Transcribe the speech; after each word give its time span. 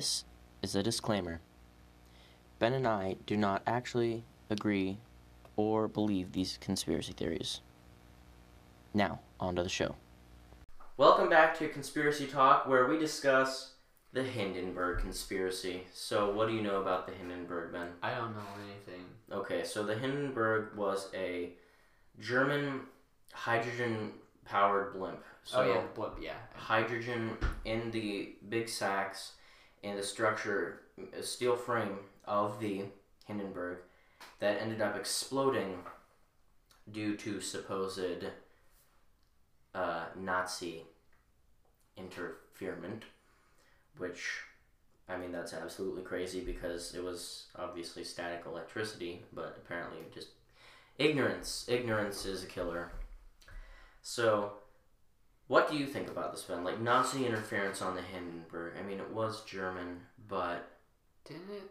This 0.00 0.24
is 0.62 0.74
a 0.74 0.82
disclaimer. 0.82 1.42
Ben 2.58 2.72
and 2.72 2.86
I 2.86 3.16
do 3.26 3.36
not 3.36 3.60
actually 3.66 4.24
agree 4.48 4.96
or 5.56 5.88
believe 5.88 6.32
these 6.32 6.56
conspiracy 6.58 7.12
theories. 7.12 7.60
Now, 8.94 9.20
on 9.38 9.56
to 9.56 9.62
the 9.62 9.68
show. 9.68 9.96
Welcome 10.96 11.28
back 11.28 11.58
to 11.58 11.68
Conspiracy 11.68 12.26
Talk, 12.26 12.66
where 12.66 12.86
we 12.86 12.98
discuss 12.98 13.74
the 14.14 14.22
Hindenburg 14.22 15.00
conspiracy. 15.00 15.82
So, 15.92 16.32
what 16.32 16.48
do 16.48 16.54
you 16.54 16.62
know 16.62 16.80
about 16.80 17.06
the 17.06 17.12
Hindenburg, 17.12 17.74
Ben? 17.74 17.88
I 18.02 18.14
don't 18.14 18.34
know 18.34 18.54
anything. 18.64 19.04
Okay, 19.30 19.64
so 19.64 19.82
the 19.82 19.96
Hindenburg 19.96 20.74
was 20.76 21.10
a 21.12 21.50
German 22.18 22.84
hydrogen 23.34 24.12
powered 24.46 24.94
blimp. 24.94 25.22
So, 25.44 25.60
oh 25.60 25.74
yeah, 25.74 25.82
blip. 25.94 26.14
Yeah. 26.22 26.32
hydrogen 26.54 27.36
in 27.66 27.90
the 27.90 28.36
big 28.48 28.66
sacks 28.66 29.32
in 29.82 29.96
the 29.96 30.02
structure, 30.02 30.82
steel 31.22 31.56
frame 31.56 31.98
of 32.24 32.60
the 32.60 32.84
Hindenburg 33.26 33.78
that 34.38 34.60
ended 34.60 34.80
up 34.80 34.96
exploding 34.96 35.78
due 36.90 37.16
to 37.16 37.40
supposed 37.40 38.24
uh, 39.74 40.04
Nazi 40.18 40.84
interference, 41.96 43.04
which, 43.96 44.40
I 45.08 45.16
mean, 45.16 45.32
that's 45.32 45.54
absolutely 45.54 46.02
crazy 46.02 46.40
because 46.40 46.94
it 46.94 47.02
was 47.02 47.46
obviously 47.56 48.04
static 48.04 48.44
electricity, 48.46 49.22
but 49.32 49.58
apparently 49.64 50.00
just 50.12 50.28
ignorance. 50.98 51.66
Ignorance 51.68 52.26
is 52.26 52.42
a 52.42 52.46
killer. 52.46 52.90
So, 54.02 54.52
what 55.50 55.68
do 55.68 55.76
you 55.76 55.84
think 55.84 56.08
about 56.08 56.30
this, 56.30 56.42
Ben? 56.42 56.62
Like 56.62 56.80
Nazi 56.80 57.26
interference 57.26 57.82
on 57.82 57.96
the 57.96 58.02
Hindenburg. 58.02 58.74
I 58.78 58.86
mean, 58.86 59.00
it 59.00 59.10
was 59.10 59.42
German, 59.44 59.98
but 60.28 60.78
Didn't 61.24 61.50
it? 61.50 61.68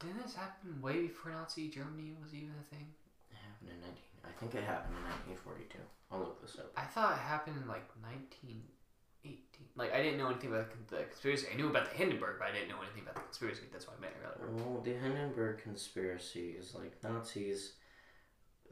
Didn't 0.00 0.20
this 0.24 0.34
happen 0.34 0.82
way 0.82 1.02
before 1.02 1.30
Nazi 1.30 1.68
Germany 1.68 2.12
was 2.20 2.34
even 2.34 2.50
a 2.60 2.74
thing? 2.74 2.88
it 3.30 3.36
happened 3.36 3.70
in 3.70 3.80
nineteen. 3.80 4.10
I 4.24 4.32
think 4.40 4.56
it 4.56 4.64
happened 4.64 4.96
in 4.98 5.04
nineteen 5.04 5.36
forty-two. 5.44 5.78
I'll 6.10 6.18
look 6.18 6.42
this 6.42 6.58
up. 6.58 6.72
I 6.76 6.82
thought 6.82 7.12
it 7.12 7.20
happened 7.20 7.54
in 7.62 7.68
like 7.68 7.86
1918. 8.02 9.38
Like 9.76 9.94
I 9.94 10.02
didn't 10.02 10.18
know 10.18 10.30
anything 10.30 10.50
about 10.50 10.66
the, 10.88 11.04
conspiracy. 11.04 11.46
I 11.54 11.56
knew 11.56 11.68
about 11.68 11.88
the 11.88 11.96
Hindenburg, 11.96 12.34
but 12.40 12.48
I 12.48 12.52
didn't 12.52 12.68
know 12.68 12.82
anything 12.82 13.04
about 13.04 13.14
the 13.14 13.30
conspiracy. 13.30 13.62
That's 13.70 13.86
why 13.86 13.94
I 13.96 14.00
meant 14.00 14.14
earlier. 14.26 14.50
Well, 14.58 14.82
the 14.82 14.94
Hindenburg 14.94 15.62
conspiracy 15.62 16.56
is 16.58 16.74
like 16.74 16.98
Nazis. 17.04 17.74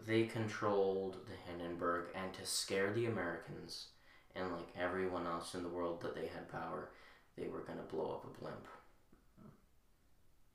They 0.05 0.25
controlled 0.25 1.19
the 1.31 1.39
Hindenburg, 1.47 2.07
and 2.17 2.35
to 2.35 2.45
scare 2.45 2.93
the 2.93 3.07
Americans 3.07 3.95
and 4.39 4.53
like 4.53 4.69
everyone 4.79 5.27
else 5.27 5.55
in 5.55 5.63
the 5.63 5.69
world 5.69 6.01
that 6.03 6.15
they 6.15 6.27
had 6.27 6.51
power, 6.51 6.91
they 7.37 7.49
were 7.49 7.61
gonna 7.61 7.83
blow 7.83 8.13
up 8.13 8.25
a 8.25 8.41
blimp. 8.41 8.67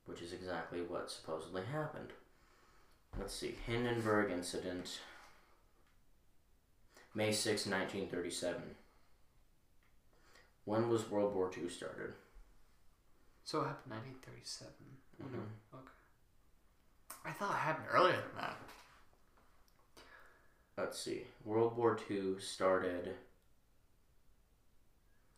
Which 0.06 0.22
is 0.22 0.32
exactly 0.32 0.82
what 0.82 1.10
supposedly 1.10 1.62
happened. 1.64 2.12
Let's 3.18 3.34
see, 3.34 3.56
Hindenburg 3.66 4.30
incident. 4.30 5.00
May 7.14 7.32
6, 7.32 7.66
1937. 7.66 8.76
When 10.64 10.88
was 10.88 11.10
World 11.10 11.34
War 11.34 11.50
II 11.56 11.68
started? 11.68 12.14
So 13.44 13.60
it 13.60 13.66
happened 13.66 13.92
1937. 13.92 14.72
Mhm. 15.22 15.78
Okay. 15.78 15.92
I 17.24 17.32
thought 17.32 17.54
it 17.54 17.58
happened 17.58 17.88
earlier 17.90 18.16
than 18.16 18.36
that. 18.36 18.56
Let's 20.76 20.98
see. 20.98 21.26
World 21.44 21.76
War 21.76 21.98
II 22.10 22.40
started. 22.40 23.16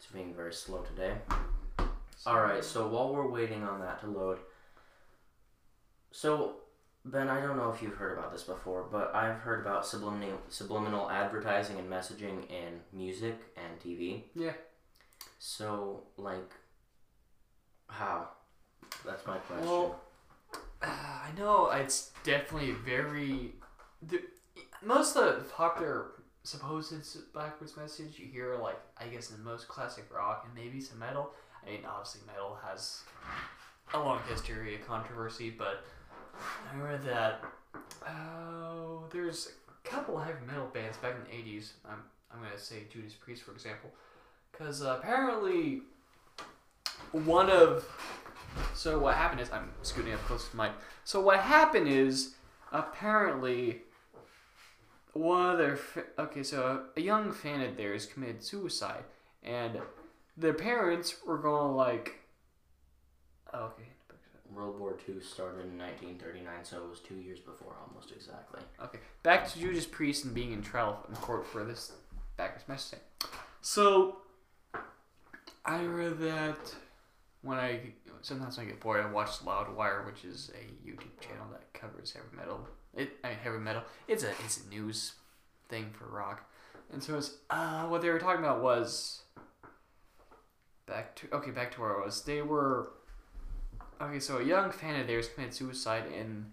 It's 0.07 0.15
being 0.15 0.35
very 0.35 0.53
slow 0.53 0.83
today. 0.83 1.15
All 2.27 2.41
right, 2.41 2.65
so 2.65 2.87
while 2.87 3.13
we're 3.13 3.29
waiting 3.29 3.65
on 3.65 3.81
that 3.81 4.01
to 4.01 4.07
load, 4.07 4.39
so 6.13 6.59
Ben, 7.05 7.29
I 7.29 7.41
don't 7.41 7.57
know 7.57 7.73
if 7.73 7.83
you've 7.83 7.95
heard 7.95 8.17
about 8.17 8.31
this 8.31 8.45
before, 8.45 8.87
but 8.91 9.13
I've 9.17 9.39
heard 9.39 9.61
about 9.61 9.85
subliminal 9.85 10.39
subliminal 10.49 11.11
advertising 11.11 11.79
and 11.81 11.91
messaging 11.91 12.49
in 12.49 12.81
music 12.93 13.37
and 13.57 13.81
TV. 13.81 14.23
Yeah. 14.37 14.53
So, 15.41 16.05
like, 16.17 16.53
how? 17.89 18.29
That's 19.05 19.27
my 19.27 19.39
question. 19.39 19.67
Well, 19.67 20.01
uh, 20.83 20.87
I 20.87 21.31
know 21.37 21.69
it's 21.71 22.13
definitely 22.23 22.73
very. 22.73 23.55
The, 24.03 24.21
most 24.85 25.17
of 25.17 25.43
the 25.43 25.51
popular 25.51 26.13
supposed 26.47 26.93
it's 26.93 27.17
backwards 27.35 27.77
message 27.77 28.19
you 28.19 28.27
hear, 28.27 28.57
like 28.57 28.79
I 28.99 29.07
guess 29.07 29.31
in 29.31 29.43
most 29.43 29.69
classic 29.69 30.05
rock 30.15 30.47
and 30.47 30.55
maybe 30.55 30.81
some 30.81 30.99
metal. 30.99 31.33
I 31.63 31.71
mean, 31.71 31.81
obviously 31.87 32.21
metal 32.27 32.57
has 32.65 33.03
a 33.93 33.99
long 33.99 34.21
history 34.29 34.77
of 34.77 34.87
controversy, 34.87 35.51
but 35.51 35.85
I 36.71 36.77
remember 36.77 36.99
that. 37.09 37.43
Oh, 38.09 39.05
there's 39.13 39.53
a 39.69 39.89
couple 39.89 40.19
heavy 40.19 40.39
metal 40.47 40.69
bands 40.73 40.97
back 40.99 41.15
in 41.17 41.25
the 41.25 41.51
'80s. 41.51 41.73
I'm 41.85 42.03
I'm 42.33 42.43
gonna 42.43 42.59
say 42.59 42.85
Judas 42.93 43.15
Priest 43.15 43.43
for 43.43 43.53
example, 43.53 43.91
because 44.53 44.83
uh, 44.83 44.99
apparently 45.01 45.83
one 47.13 47.51
of 47.51 47.85
so 48.75 48.99
what 48.99 49.15
happened 49.17 49.41
is 49.41 49.51
I'm 49.51 49.71
scooting 49.83 50.13
up 50.13 50.21
close 50.21 50.45
to 50.45 50.57
the 50.57 50.63
mic. 50.63 50.73
So 51.05 51.21
what 51.21 51.41
happened 51.41 51.89
is 51.89 52.35
apparently 52.73 53.83
one 55.19 55.51
of 55.51 55.59
their 55.59 55.77
fa- 55.77 56.05
okay, 56.19 56.43
so 56.43 56.85
a 56.97 57.01
young 57.01 57.33
fan 57.33 57.61
of 57.61 57.77
theirs 57.77 58.07
committed 58.07 58.43
suicide, 58.43 59.05
and 59.43 59.79
their 60.37 60.55
parents 60.55 61.17
were 61.27 61.39
going 61.39 61.71
to 61.71 61.77
like, 61.77 62.21
oh, 63.53 63.67
okay, 63.67 63.89
World 64.55 64.79
War 64.79 64.97
II 65.09 65.21
started 65.21 65.67
in 65.67 65.79
1939, 65.79 66.65
so 66.65 66.79
it 66.79 66.89
was 66.89 67.01
two 67.01 67.17
years 67.17 67.41
before, 67.41 67.77
almost 67.87 68.13
exactly. 68.13 68.61
okay, 68.83 68.99
back 69.23 69.49
to 69.49 69.59
Judas 69.59 69.87
Priest 69.87 70.25
and 70.25 70.35
being 70.35 70.53
in 70.53 70.63
trial 70.63 71.05
in 71.09 71.17
court 71.17 71.47
for 71.47 71.65
this 71.65 71.93
backwards 72.37 72.65
messaging. 72.69 73.01
So 73.61 74.19
I 75.65 75.83
read 75.83 76.19
that 76.21 76.75
when 77.43 77.59
I 77.59 77.81
sometimes 78.23 78.57
when 78.57 78.67
I 78.67 78.71
get 78.71 78.81
bored, 78.81 79.05
I 79.05 79.11
watch 79.11 79.31
Loudwire, 79.45 80.07
which 80.07 80.25
is 80.25 80.51
a 80.55 80.89
YouTube 80.89 81.21
channel 81.21 81.47
that 81.53 81.73
covers 81.73 82.13
heavy 82.13 82.27
metal. 82.37 82.67
It 82.97 83.17
I 83.23 83.29
mean 83.29 83.39
heavy 83.43 83.59
metal. 83.59 83.83
It's 84.09 84.23
a 84.23 84.31
it's 84.45 84.65
a 84.65 84.69
news 84.69 85.13
thing 85.69 85.91
for 85.93 86.07
rock, 86.07 86.49
and 86.93 87.03
so 87.03 87.21
uh 87.51 87.87
what 87.87 88.03
they 88.03 88.09
were 88.09 88.19
talking 88.19 88.45
about 88.45 88.63
was 88.63 89.23
back 90.87 91.15
to 91.17 91.35
okay 91.35 91.51
back 91.51 91.73
to 91.73 91.81
where 91.81 92.01
I 92.01 92.05
was. 92.05 92.23
They 92.23 92.43
were 92.43 92.93
okay. 94.01 94.19
So 94.19 94.39
a 94.39 94.45
young 94.45 94.71
fan 94.71 95.01
of 95.01 95.07
theirs 95.07 95.29
committed 95.29 95.55
suicide, 95.55 96.05
and 96.17 96.53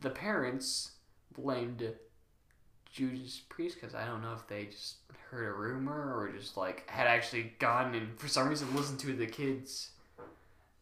the 0.00 0.10
parents 0.10 0.92
blamed 1.36 1.92
Judas 2.90 3.40
Priest 3.48 3.78
because 3.80 3.94
I 3.94 4.06
don't 4.06 4.22
know 4.22 4.34
if 4.34 4.46
they 4.46 4.66
just 4.66 4.96
heard 5.30 5.48
a 5.48 5.52
rumor 5.52 6.14
or 6.18 6.30
just 6.30 6.56
like 6.56 6.88
had 6.88 7.06
actually 7.06 7.54
gone 7.58 7.94
and 7.94 8.18
for 8.20 8.28
some 8.28 8.48
reason 8.48 8.74
listened 8.76 9.00
to 9.00 9.14
the 9.14 9.26
kids 9.26 9.92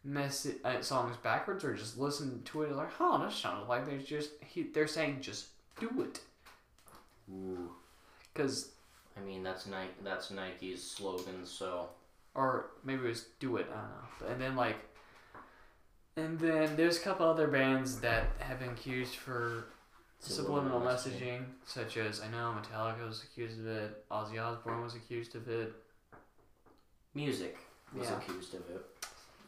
mess 0.02 0.46
uh, 0.64 0.80
songs 0.80 1.16
backwards 1.18 1.62
or 1.62 1.74
just 1.74 1.98
listen 1.98 2.42
to 2.44 2.62
it 2.62 2.72
like 2.72 2.90
huh 2.92 3.18
that 3.18 3.32
sounds 3.32 3.68
like 3.68 3.84
they're 3.86 3.98
just 3.98 4.30
he, 4.46 4.62
they're 4.62 4.86
saying 4.86 5.18
just 5.20 5.48
do 5.78 5.90
it 6.02 6.20
Ooh. 7.30 7.70
because 8.32 8.70
I 9.16 9.20
mean, 9.20 9.42
that's 9.42 9.66
Nike. 9.66 9.90
That's 10.02 10.30
Nike's 10.30 10.82
slogan. 10.82 11.44
So 11.44 11.88
or 12.34 12.70
maybe 12.84 13.04
it 13.04 13.08
was 13.08 13.26
do 13.38 13.56
it 13.56 13.66
I 13.70 13.76
don't 13.76 13.90
know 13.90 14.32
and 14.32 14.40
then 14.40 14.56
like 14.56 14.76
and 16.16 16.38
then 16.38 16.76
there's 16.76 16.98
a 16.98 17.00
couple 17.00 17.26
other 17.26 17.48
bands 17.48 18.00
that 18.00 18.24
have 18.38 18.60
been 18.60 18.70
accused 18.70 19.16
for 19.16 19.66
subliminal 20.18 20.80
messaging, 20.80 21.44
such 21.64 21.96
as 21.96 22.20
I 22.20 22.28
know 22.28 22.54
Metallica 22.60 23.06
was 23.06 23.22
accused 23.22 23.60
of 23.60 23.66
it, 23.66 24.04
Ozzy 24.10 24.38
Osbourne 24.38 24.82
was 24.82 24.94
accused 24.94 25.34
of 25.34 25.48
it. 25.48 25.72
Music 27.14 27.56
was 27.96 28.08
Yeah. 28.08 28.18
accused 28.18 28.54
of 28.54 28.68
it 28.70 28.84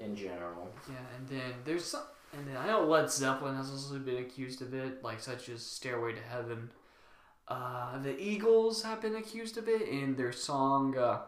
in 0.05 0.17
general. 0.17 0.71
Yeah, 0.89 0.97
and 1.17 1.29
then 1.29 1.55
there's 1.65 1.85
some, 1.85 2.03
and 2.33 2.47
then 2.47 2.57
I 2.57 2.67
know 2.67 2.85
Led 2.85 3.11
Zeppelin 3.11 3.57
has 3.57 3.71
also 3.71 3.99
been 3.99 4.19
accused 4.19 4.63
of 4.63 4.75
it, 4.75 5.03
like 5.03 5.21
such 5.21 5.49
as 5.49 5.65
Stairway 5.65 6.13
to 6.15 6.23
Heaven. 6.23 6.71
Uh, 7.49 7.99
the 7.99 8.19
Eagles 8.21 8.83
have 8.83 9.01
been 9.01 9.17
accused 9.17 9.59
of 9.59 9.69
it 9.69 9.83
in 9.83 10.17
their 10.17 10.33
song. 10.33 10.97
Uh, 10.97 11.21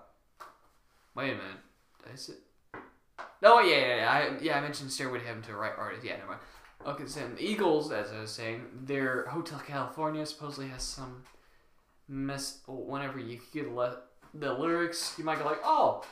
wait 1.14 1.32
a 1.32 1.36
minute, 1.36 2.12
is 2.12 2.30
it? 2.30 2.38
No, 3.42 3.60
yeah, 3.60 3.76
yeah, 3.76 3.96
yeah. 3.96 4.10
I, 4.10 4.42
yeah, 4.42 4.58
I 4.58 4.60
mentioned 4.60 4.90
Stairway 4.90 5.18
to 5.18 5.26
Heaven 5.26 5.42
to 5.42 5.48
the 5.48 5.56
right 5.56 5.72
artist. 5.76 6.04
Yeah, 6.04 6.16
never 6.16 6.28
mind. 6.28 6.40
Okay, 6.86 7.06
so 7.06 7.20
the 7.20 7.42
Eagles, 7.42 7.92
as 7.92 8.12
I 8.12 8.20
was 8.20 8.30
saying, 8.30 8.62
their 8.82 9.26
Hotel 9.26 9.58
California 9.58 10.24
supposedly 10.26 10.68
has 10.68 10.82
some 10.82 11.22
mess. 12.08 12.60
Whenever 12.66 13.18
you 13.18 13.38
hear 13.52 13.64
the, 13.64 13.98
the 14.34 14.52
lyrics, 14.52 15.14
you 15.18 15.24
might 15.24 15.38
go 15.38 15.46
like, 15.46 15.60
"Oh, 15.64 16.04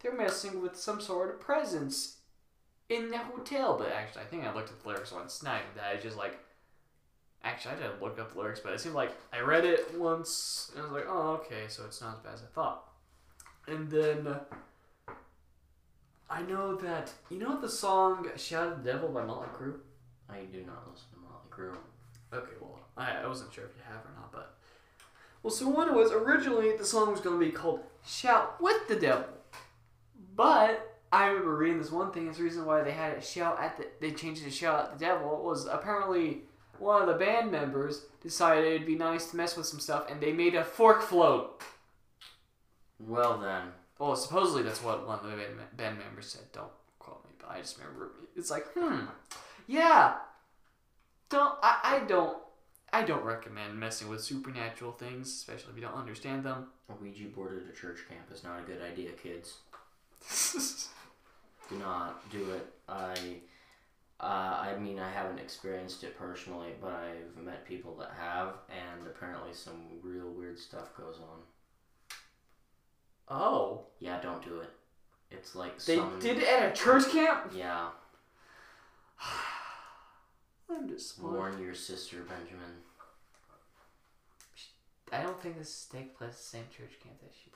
they're 0.00 0.14
messing 0.16 0.62
with 0.62 0.76
some 0.76 1.00
sort 1.00 1.30
of 1.30 1.40
presence 1.40 2.16
in 2.88 3.10
the 3.10 3.18
hotel." 3.18 3.76
But 3.78 3.92
actually, 3.92 4.22
I 4.22 4.26
think 4.26 4.44
I 4.44 4.54
looked 4.54 4.70
at 4.70 4.82
the 4.82 4.88
lyrics 4.88 5.12
once. 5.12 5.42
Even 5.42 5.54
that. 5.76 5.94
It's 5.94 6.04
just 6.04 6.16
like, 6.16 6.38
actually, 7.44 7.74
I 7.74 7.78
didn't 7.78 8.02
look 8.02 8.18
up 8.18 8.32
the 8.32 8.38
lyrics, 8.38 8.60
but 8.60 8.72
it 8.72 8.80
seemed 8.80 8.94
like 8.94 9.12
I 9.32 9.40
read 9.40 9.64
it 9.64 9.98
once 9.98 10.70
and 10.74 10.82
I 10.82 10.84
was 10.84 10.92
like, 10.92 11.06
"Oh, 11.08 11.40
okay, 11.42 11.68
so 11.68 11.84
it's 11.84 12.00
not 12.00 12.16
as 12.16 12.20
bad 12.20 12.34
as 12.34 12.42
I 12.42 12.54
thought." 12.54 12.88
And 13.66 13.90
then 13.90 14.36
I 16.28 16.42
know 16.42 16.76
that 16.76 17.12
you 17.28 17.38
know 17.38 17.60
the 17.60 17.68
song 17.68 18.28
"Shout 18.36 18.68
at 18.68 18.84
the 18.84 18.92
Devil" 18.92 19.08
by 19.08 19.24
Motley 19.24 19.48
Crue. 19.48 19.80
I 20.28 20.44
do 20.52 20.64
not 20.64 20.88
listen 20.90 21.08
to 21.12 21.18
Motley 21.18 21.50
Crue. 21.50 21.76
Okay, 22.32 22.52
well, 22.60 22.78
I, 22.96 23.16
I 23.16 23.26
wasn't 23.26 23.52
sure 23.52 23.64
if 23.64 23.76
you 23.76 23.82
have 23.88 24.04
or 24.04 24.12
not, 24.16 24.30
but 24.30 24.54
well, 25.42 25.50
so 25.50 25.68
it 25.82 25.92
was 25.92 26.12
originally 26.12 26.76
the 26.76 26.84
song 26.84 27.10
was 27.10 27.20
going 27.20 27.38
to 27.38 27.44
be 27.44 27.50
called 27.50 27.80
"Shout 28.06 28.60
with 28.60 28.86
the 28.86 28.94
Devil," 28.96 29.39
but 30.40 30.96
I 31.12 31.26
remember 31.26 31.54
reading 31.54 31.76
this 31.76 31.92
one 31.92 32.12
thing. 32.12 32.26
It's 32.26 32.38
the 32.38 32.44
reason 32.44 32.64
why 32.64 32.80
they 32.80 32.92
had 32.92 33.12
it 33.12 33.22
shout 33.22 33.60
at 33.60 33.76
the 33.76 33.88
they 34.00 34.12
changed 34.12 34.40
it 34.40 34.44
to 34.46 34.50
shout 34.50 34.80
at 34.80 34.98
the 34.98 35.04
devil 35.04 35.44
was 35.44 35.66
apparently 35.66 36.44
one 36.78 37.02
of 37.02 37.08
the 37.08 37.22
band 37.22 37.52
members 37.52 38.06
decided 38.22 38.64
it'd 38.64 38.86
be 38.86 38.94
nice 38.94 39.30
to 39.30 39.36
mess 39.36 39.54
with 39.54 39.66
some 39.66 39.80
stuff, 39.80 40.10
and 40.10 40.18
they 40.18 40.32
made 40.32 40.54
a 40.54 40.64
fork 40.64 41.02
float. 41.02 41.62
Well 42.98 43.36
then, 43.36 43.64
Well, 43.98 44.16
supposedly 44.16 44.62
that's 44.62 44.82
what 44.82 45.06
one 45.06 45.18
of 45.18 45.24
the 45.24 45.36
band, 45.36 45.76
band 45.76 45.98
members 45.98 46.28
said. 46.28 46.50
Don't 46.54 46.72
quote 46.98 47.22
me, 47.26 47.32
but 47.38 47.50
I 47.50 47.58
just 47.58 47.76
remember 47.78 48.12
it's 48.34 48.50
like, 48.50 48.64
hmm, 48.72 49.00
yeah. 49.66 50.14
Don't 51.28 51.58
I, 51.62 51.80
I 51.82 51.98
don't 52.08 52.38
I 52.94 53.02
don't 53.02 53.24
recommend 53.24 53.78
messing 53.78 54.08
with 54.08 54.24
supernatural 54.24 54.92
things, 54.92 55.28
especially 55.28 55.72
if 55.72 55.76
you 55.76 55.82
don't 55.82 56.00
understand 56.00 56.44
them. 56.44 56.68
a 56.88 56.94
Ouija 56.94 57.26
board 57.26 57.62
at 57.62 57.70
a 57.70 57.78
church 57.78 58.08
camp 58.08 58.32
is 58.32 58.42
not 58.42 58.60
a 58.60 58.62
good 58.62 58.80
idea, 58.80 59.10
kids. 59.12 59.58
Do 61.68 61.76
not 61.78 62.28
do 62.30 62.50
it. 62.50 62.66
I, 62.88 63.14
uh, 64.18 64.24
I 64.24 64.76
mean, 64.80 64.98
I 64.98 65.08
haven't 65.08 65.38
experienced 65.38 66.02
it 66.02 66.18
personally, 66.18 66.70
but 66.80 66.92
I've 66.92 67.36
met 67.44 67.64
people 67.64 67.94
that 68.00 68.10
have, 68.18 68.54
and 68.68 69.06
apparently 69.06 69.54
some 69.54 69.76
real 70.02 70.28
weird 70.30 70.58
stuff 70.58 70.96
goes 70.96 71.18
on. 71.20 71.38
oh, 73.28 73.86
Yeah, 74.00 74.20
don't 74.20 74.44
do 74.44 74.58
it. 74.60 74.70
It's 75.30 75.54
like 75.54 75.78
they 75.84 75.96
some. 75.96 76.18
did 76.18 76.38
it 76.38 76.48
at 76.48 76.72
a 76.72 76.74
church 76.74 77.08
camp. 77.10 77.52
Yeah, 77.54 77.90
I'm 80.68 80.88
just 80.88 81.20
warn 81.22 81.62
your 81.62 81.74
sister, 81.74 82.16
Benjamin. 82.28 82.82
I 85.12 85.22
don't 85.22 85.40
think 85.40 85.56
this 85.56 85.86
takes 85.92 86.16
place 86.18 86.30
at 86.30 86.36
the 86.36 86.42
same 86.42 86.64
church 86.76 86.98
camp 87.02 87.20
that 87.20 87.30
she. 87.32 87.50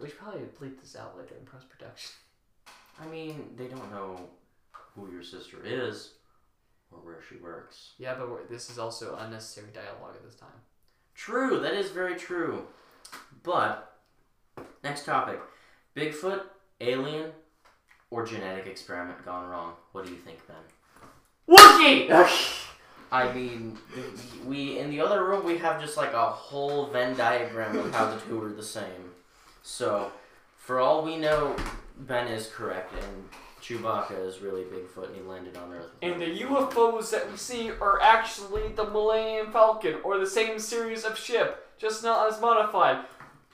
We 0.00 0.08
should 0.08 0.18
probably 0.18 0.40
bleep 0.40 0.80
this 0.80 0.96
out 0.96 1.16
later 1.16 1.34
in 1.38 1.46
post 1.46 1.68
production. 1.68 2.12
I 3.00 3.06
mean, 3.06 3.50
they 3.56 3.66
don't 3.66 3.90
know 3.90 4.28
who 4.72 5.10
your 5.10 5.22
sister 5.22 5.58
is 5.64 6.12
or 6.90 6.98
where 6.98 7.20
she 7.28 7.36
works. 7.36 7.92
Yeah, 7.98 8.14
but 8.14 8.30
we're, 8.30 8.44
this 8.44 8.70
is 8.70 8.78
also 8.78 9.16
unnecessary 9.16 9.68
dialogue 9.72 10.14
at 10.14 10.24
this 10.24 10.36
time. 10.36 10.48
True, 11.14 11.60
that 11.60 11.74
is 11.74 11.90
very 11.90 12.16
true. 12.16 12.66
But, 13.42 13.96
next 14.82 15.04
topic 15.04 15.40
Bigfoot, 15.96 16.42
alien, 16.80 17.30
or 18.10 18.24
genetic 18.24 18.66
experiment 18.66 19.24
gone 19.24 19.48
wrong? 19.48 19.74
What 19.92 20.06
do 20.06 20.12
you 20.12 20.18
think, 20.18 20.38
Ben? 20.46 20.56
Wookie. 21.48 22.60
I 23.12 23.32
mean, 23.32 23.78
we 24.44 24.78
in 24.78 24.90
the 24.90 25.00
other 25.00 25.24
room 25.24 25.44
we 25.44 25.58
have 25.58 25.80
just 25.80 25.96
like 25.96 26.12
a 26.14 26.30
whole 26.30 26.86
Venn 26.88 27.16
diagram 27.16 27.78
of 27.78 27.94
how 27.94 28.10
the 28.12 28.20
two 28.22 28.42
are 28.42 28.52
the 28.52 28.62
same. 28.62 29.12
So, 29.66 30.12
for 30.58 30.78
all 30.78 31.02
we 31.02 31.16
know, 31.16 31.56
Ben 32.00 32.28
is 32.28 32.46
correct, 32.46 32.92
and 32.92 33.28
Chewbacca 33.62 34.24
is 34.24 34.40
really 34.40 34.62
Bigfoot, 34.64 35.06
and 35.06 35.16
he 35.16 35.22
landed 35.22 35.56
on 35.56 35.72
Earth. 35.72 35.90
And 36.02 36.20
the 36.20 36.40
UFOs 36.42 37.10
that 37.10 37.30
we 37.30 37.38
see 37.38 37.70
are 37.70 38.00
actually 38.00 38.68
the 38.68 38.84
Millennium 38.84 39.50
Falcon, 39.50 39.96
or 40.04 40.18
the 40.18 40.26
same 40.26 40.58
series 40.58 41.02
of 41.04 41.18
ship, 41.18 41.66
just 41.78 42.04
not 42.04 42.30
as 42.30 42.40
modified. 42.42 43.06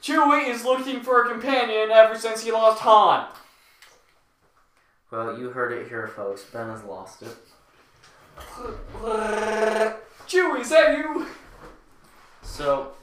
Chewie 0.03 0.49
is 0.49 0.65
looking 0.65 1.01
for 1.01 1.23
a 1.23 1.29
companion 1.31 1.91
ever 1.93 2.19
since 2.19 2.43
he 2.43 2.51
lost 2.51 2.81
Han. 2.83 3.29
Well, 5.13 5.39
you 5.39 5.51
heard 5.51 5.73
it 5.73 5.89
here, 5.89 6.09
folks. 6.09 6.43
Ben 6.43 6.71
has 6.71 6.83
lost 6.83 7.23
it. 7.23 7.37
Chewie, 10.27 10.61
is 10.61 10.71
that 10.71 10.99
you? 10.99 11.27
So, 12.43 12.95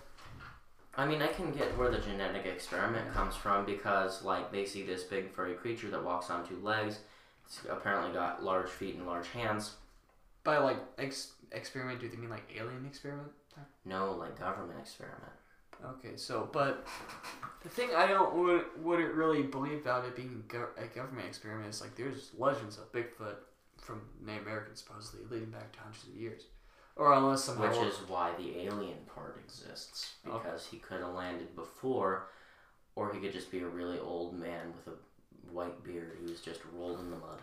I 0.97 1.05
mean, 1.05 1.21
I 1.21 1.27
can 1.27 1.51
get 1.51 1.77
where 1.77 1.91
the 1.91 1.99
genetic 1.99 2.47
experiment 2.47 3.13
comes 3.13 3.35
from 3.35 3.65
because, 3.65 4.23
like, 4.23 4.51
they 4.51 4.65
see 4.65 4.81
this 4.81 5.03
big 5.03 5.31
furry 5.31 5.53
creature 5.53 5.89
that 5.91 6.03
walks 6.03 6.31
on 6.31 6.45
two 6.45 6.59
legs. 6.63 6.99
It's 7.45 7.61
apparently 7.69 8.11
got 8.11 8.43
large 8.43 8.69
feet 8.69 8.95
and 8.95 9.05
large 9.05 9.29
hands. 9.29 9.75
By 10.43 10.57
like 10.57 10.77
ex- 10.97 11.33
experiment, 11.51 11.99
do 11.99 12.09
they 12.09 12.17
mean 12.17 12.29
like 12.29 12.49
alien 12.57 12.85
experiment? 12.85 13.29
No, 13.85 14.13
like 14.13 14.39
government 14.39 14.79
experiment. 14.79 15.31
Okay, 15.85 16.15
so 16.17 16.49
but 16.51 16.87
the 17.63 17.69
thing 17.69 17.89
I 17.95 18.07
don't 18.07 18.35
would, 18.35 18.65
wouldn't 18.81 19.13
really 19.13 19.43
believe 19.43 19.81
about 19.81 20.05
it 20.05 20.15
being 20.15 20.43
go- 20.47 20.69
a 20.77 20.85
government 20.85 21.27
experiment 21.27 21.69
is 21.69 21.81
like 21.81 21.95
there's 21.95 22.31
legends 22.37 22.77
of 22.77 22.91
Bigfoot 22.91 23.35
from 23.77 24.01
Native 24.25 24.43
Americans 24.43 24.83
supposedly 24.85 25.25
leading 25.29 25.51
back 25.51 25.71
to 25.73 25.79
hundreds 25.79 26.07
of 26.07 26.15
years, 26.15 26.43
or 26.97 27.13
unless 27.13 27.43
somehow 27.43 27.69
Which 27.69 27.87
is 27.93 27.97
why 28.07 28.31
the 28.37 28.59
alien 28.61 28.97
part 29.13 29.39
exists. 29.43 30.13
Okay. 30.27 30.37
Because 30.43 30.65
he 30.65 30.77
could 30.77 31.01
have 31.01 31.13
landed 31.13 31.55
before, 31.55 32.29
or 32.95 33.13
he 33.13 33.19
could 33.19 33.33
just 33.33 33.51
be 33.51 33.59
a 33.59 33.67
really 33.67 33.99
old 33.99 34.37
man 34.37 34.73
with 34.75 34.93
a 34.93 34.97
white 35.53 35.83
beard 35.83 36.17
who's 36.19 36.41
just 36.41 36.61
rolled 36.73 36.99
in 36.99 37.09
the 37.11 37.17
mud. 37.17 37.39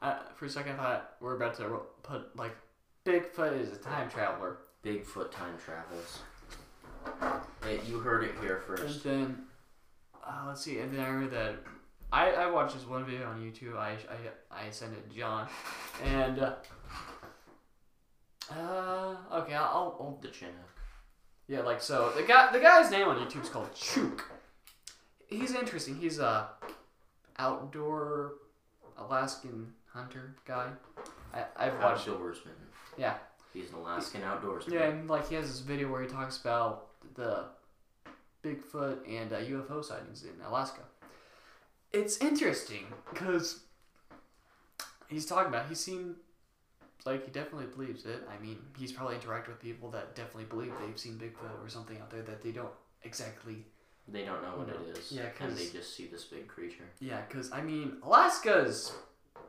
I, 0.00 0.16
for 0.36 0.44
a 0.46 0.50
second 0.50 0.72
I 0.74 0.76
thought 0.76 1.10
we're 1.20 1.36
about 1.36 1.56
to 1.56 1.68
ro- 1.68 1.86
put 2.02 2.36
like 2.36 2.56
Bigfoot 3.04 3.58
is 3.60 3.72
a 3.72 3.76
time 3.76 4.08
traveler, 4.10 4.58
Bigfoot 4.84 5.30
time 5.30 5.54
travels. 5.64 6.20
It, 7.66 7.84
you 7.84 7.98
heard 7.98 8.24
it 8.24 8.32
here 8.40 8.62
first. 8.66 9.04
and 9.06 9.24
then 9.26 9.38
uh, 10.24 10.44
let's 10.46 10.62
see, 10.62 10.78
and 10.80 10.92
then 10.92 11.00
I 11.00 11.08
remember 11.08 11.34
that 11.34 11.56
I, 12.12 12.30
I 12.32 12.50
watched 12.50 12.74
this 12.74 12.86
one 12.86 13.04
video 13.06 13.28
on 13.28 13.40
YouTube. 13.40 13.76
I 13.76 13.92
I, 14.50 14.66
I 14.66 14.70
sent 14.70 14.92
it 14.92 15.08
to 15.10 15.16
John, 15.16 15.48
and 16.04 16.38
uh, 16.38 16.54
uh 18.50 19.16
okay 19.32 19.54
I'll, 19.54 19.96
I'll 20.00 20.18
The 20.20 20.28
Chinook. 20.28 20.54
Yeah, 21.48 21.60
like 21.60 21.80
so. 21.80 22.12
The 22.14 22.22
guy, 22.22 22.52
the 22.52 22.60
guy's 22.60 22.90
name 22.90 23.08
on 23.08 23.16
YouTube 23.16 23.42
is 23.42 23.48
called 23.48 23.74
Chook. 23.74 24.30
He's 25.28 25.54
interesting. 25.54 25.96
He's 25.96 26.18
a 26.18 26.50
outdoor 27.38 28.34
Alaskan 28.98 29.72
hunter 29.86 30.34
guy. 30.46 30.68
I, 31.32 31.44
I've 31.56 31.78
watched. 31.78 32.06
Outdoorsman. 32.06 32.52
Yeah. 32.98 33.14
He's 33.54 33.70
an 33.70 33.76
Alaskan 33.76 34.22
outdoorsman. 34.22 34.72
Yeah, 34.72 34.88
and 34.88 35.08
like 35.08 35.28
he 35.28 35.34
has 35.36 35.48
this 35.48 35.60
video 35.60 35.90
where 35.90 36.02
he 36.02 36.08
talks 36.08 36.38
about 36.38 36.88
the 37.14 37.46
Bigfoot 38.44 38.98
and 39.08 39.32
uh, 39.32 39.40
UFO 39.40 39.82
sightings 39.82 40.24
in 40.24 40.40
Alaska. 40.46 40.82
It's 41.92 42.18
interesting 42.18 42.86
because 43.10 43.60
he's 45.08 45.24
talking 45.24 45.48
about. 45.48 45.66
he's 45.68 45.80
seemed 45.80 46.16
like 47.08 47.24
he 47.24 47.30
definitely 47.30 47.66
believes 47.66 48.04
it. 48.06 48.20
I 48.28 48.40
mean, 48.42 48.58
he's 48.78 48.92
probably 48.92 49.16
interacted 49.16 49.48
with 49.48 49.60
people 49.60 49.90
that 49.90 50.14
definitely 50.14 50.44
believe 50.44 50.72
they've 50.80 50.98
seen 50.98 51.14
Bigfoot 51.18 51.64
or 51.64 51.68
something 51.68 51.98
out 52.00 52.10
there 52.10 52.22
that 52.22 52.42
they 52.42 52.52
don't 52.52 52.72
exactly. 53.02 53.64
They 54.10 54.24
don't 54.24 54.42
know 54.42 54.56
what 54.56 54.68
No. 54.68 54.74
it 54.74 54.96
is. 54.98 55.12
Yeah, 55.12 55.24
and 55.24 55.34
'cause- 55.36 55.56
they 55.58 55.68
just 55.78 55.94
see 55.94 56.06
this 56.06 56.24
big 56.24 56.48
creature. 56.48 56.84
Yeah, 57.00 57.20
because 57.26 57.52
I 57.52 57.60
mean, 57.62 57.98
Alaska's 58.02 58.94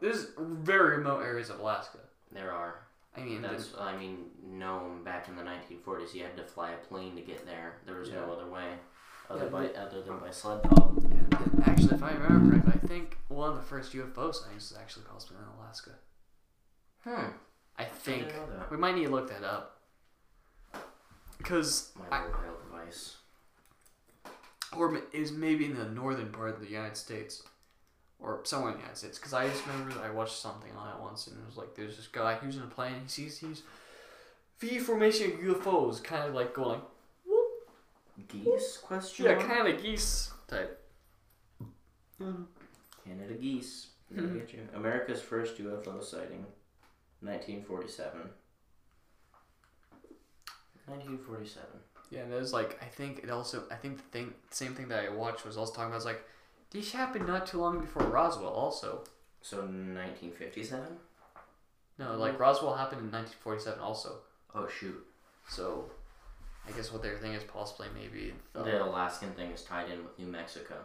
there's 0.02 0.28
very 0.38 0.98
remote 0.98 1.22
areas 1.22 1.50
of 1.50 1.60
Alaska. 1.60 2.00
There 2.32 2.52
are. 2.52 2.86
I 3.18 3.22
mean, 3.22 3.42
That's 3.42 3.74
I 3.78 3.98
mean, 3.98 4.30
known 4.44 5.04
back 5.04 5.28
in 5.28 5.36
the 5.36 5.44
1940s, 5.44 6.14
you 6.14 6.24
had 6.24 6.38
to 6.38 6.44
fly 6.44 6.72
a 6.72 6.78
plane 6.78 7.16
to 7.16 7.22
get 7.22 7.46
there. 7.46 7.80
There 7.86 7.96
was 7.98 8.12
no 8.12 8.32
other 8.32 8.50
way, 8.50 8.78
other 9.30 9.46
Yeah, 9.46 9.50
by 9.52 9.62
but- 9.68 9.76
other 9.76 10.02
than 10.04 10.20
by 10.20 10.30
sled 10.32 10.62
dog. 10.64 11.04
Yeah, 11.04 11.64
actually, 11.66 11.96
if 11.96 12.04
I 12.04 12.12
remember 12.14 12.52
correctly, 12.52 12.74
I 12.84 12.88
think 12.88 13.18
one 13.28 13.50
of 13.50 13.56
the 13.58 13.64
first 13.64 13.94
UFO 13.94 14.32
sightings 14.32 14.70
was 14.72 14.78
actually 14.80 15.06
possibly 15.06 15.38
in 15.38 15.50
Alaska. 15.60 15.92
Hmm. 17.04 17.32
I 17.80 17.86
think 17.86 18.26
didn't 18.28 18.36
know 18.36 18.58
that. 18.60 18.72
we 18.72 18.78
might 18.78 18.96
need 18.96 19.06
to 19.06 19.10
look 19.12 19.30
that 19.30 19.44
up. 19.44 19.80
Cause 21.44 21.92
My 22.12 22.20
mobile 22.20 22.34
device. 22.70 23.16
or 24.76 25.02
is 25.14 25.32
maybe 25.32 25.66
in 25.66 25.76
the 25.78 25.86
northern 25.86 26.32
part 26.32 26.50
of 26.54 26.60
the 26.60 26.68
United 26.70 26.98
States, 26.98 27.44
or 28.20 28.42
somewhere 28.44 28.72
in 28.72 28.76
the 28.76 28.82
United 28.82 28.98
States. 28.98 29.18
Cause 29.18 29.34
I 29.34 29.48
just 29.48 29.66
remember 29.66 29.94
I 30.04 30.10
watched 30.12 30.38
something 30.38 30.72
on 30.78 30.90
it 30.90 31.02
once, 31.02 31.28
and 31.28 31.38
it 31.40 31.46
was 31.46 31.56
like 31.58 31.76
there's 31.76 31.96
this 31.96 32.08
guy 32.08 32.36
who's 32.36 32.58
in 32.58 32.64
a 32.64 32.68
plane. 32.68 32.96
He 33.04 33.08
sees 33.10 33.40
these 33.40 33.64
V 34.60 34.80
formation 34.80 35.32
of 35.32 35.40
UFOs, 35.40 36.04
kind 36.04 36.28
of 36.28 36.34
like 36.36 36.54
going, 36.54 36.82
Geese? 38.28 38.78
Question. 38.84 39.26
yeah, 39.26 39.36
kind 39.42 39.68
of 39.70 39.82
geese 39.82 40.32
type. 40.48 40.78
Canada 43.06 43.34
geese. 43.40 43.88
Mhm. 44.14 44.52
you. 44.52 44.68
America's 44.76 45.22
first 45.22 45.58
UFO 45.58 46.04
sighting, 46.04 46.46
1947. 47.22 48.30
1947. 50.86 51.68
Yeah, 52.10 52.22
and 52.22 52.34
it 52.34 52.40
was 52.40 52.54
like 52.54 52.82
I 52.82 52.86
think 52.86 53.20
it 53.24 53.30
also 53.30 53.64
I 53.72 53.76
think 53.76 53.98
the 53.98 54.04
thing 54.04 54.34
same 54.50 54.74
thing 54.74 54.88
that 54.90 55.06
I 55.06 55.10
watched 55.10 55.46
was 55.46 55.58
also 55.58 55.74
talking 55.74 55.90
about 55.90 56.00
is 56.00 56.06
like 56.06 56.24
this 56.72 56.92
happened 56.92 57.28
not 57.28 57.46
too 57.46 57.60
long 57.60 57.80
before 57.80 58.04
Roswell 58.04 58.50
also. 58.50 59.04
So 59.42 59.58
1957. 59.58 60.82
No, 62.00 62.18
like 62.18 62.40
Roswell 62.40 62.76
happened 62.76 63.02
in 63.02 63.12
1947 63.12 63.80
also. 63.80 64.20
Oh 64.56 64.68
shoot. 64.68 65.06
So 65.48 65.92
I 66.68 66.72
guess 66.72 66.92
what 66.92 67.02
they're 67.02 67.18
thinking 67.18 67.34
is 67.34 67.44
possibly 67.44 67.88
maybe 67.94 68.34
the, 68.54 68.64
The 68.64 68.84
Alaskan 68.84 69.32
thing 69.34 69.52
is 69.52 69.64
tied 69.64 69.90
in 69.90 70.04
with 70.04 70.18
New 70.18 70.28
Mexico. 70.28 70.76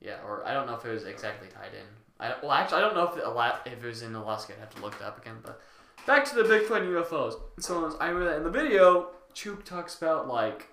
Yeah, 0.00 0.16
or 0.26 0.44
I 0.44 0.52
don't 0.52 0.66
know 0.66 0.74
if 0.74 0.84
it 0.84 0.90
was 0.90 1.04
exactly 1.04 1.48
tied 1.48 1.74
in. 1.74 1.86
I 2.22 2.34
well, 2.40 2.52
actually, 2.52 2.78
I 2.78 2.80
don't 2.80 2.94
know 2.94 3.08
if 3.08 3.16
it, 3.16 3.24
Ala- 3.24 3.60
if 3.66 3.82
it 3.82 3.86
was 3.86 4.02
in 4.02 4.14
Alaska. 4.14 4.52
I'd 4.54 4.60
have 4.60 4.74
to 4.76 4.80
look 4.82 4.94
it 4.94 5.02
up 5.02 5.20
again. 5.20 5.36
But 5.42 5.60
back 6.06 6.24
to 6.26 6.34
the 6.36 6.42
Bigfoot 6.44 6.82
and 6.82 6.88
UFOs. 6.94 7.34
So 7.60 7.96
I 8.00 8.08
remember 8.08 8.30
that 8.30 8.36
in 8.38 8.44
the 8.44 8.50
video, 8.50 9.08
Chook 9.34 9.64
talks 9.64 9.96
about 9.96 10.28
like, 10.28 10.68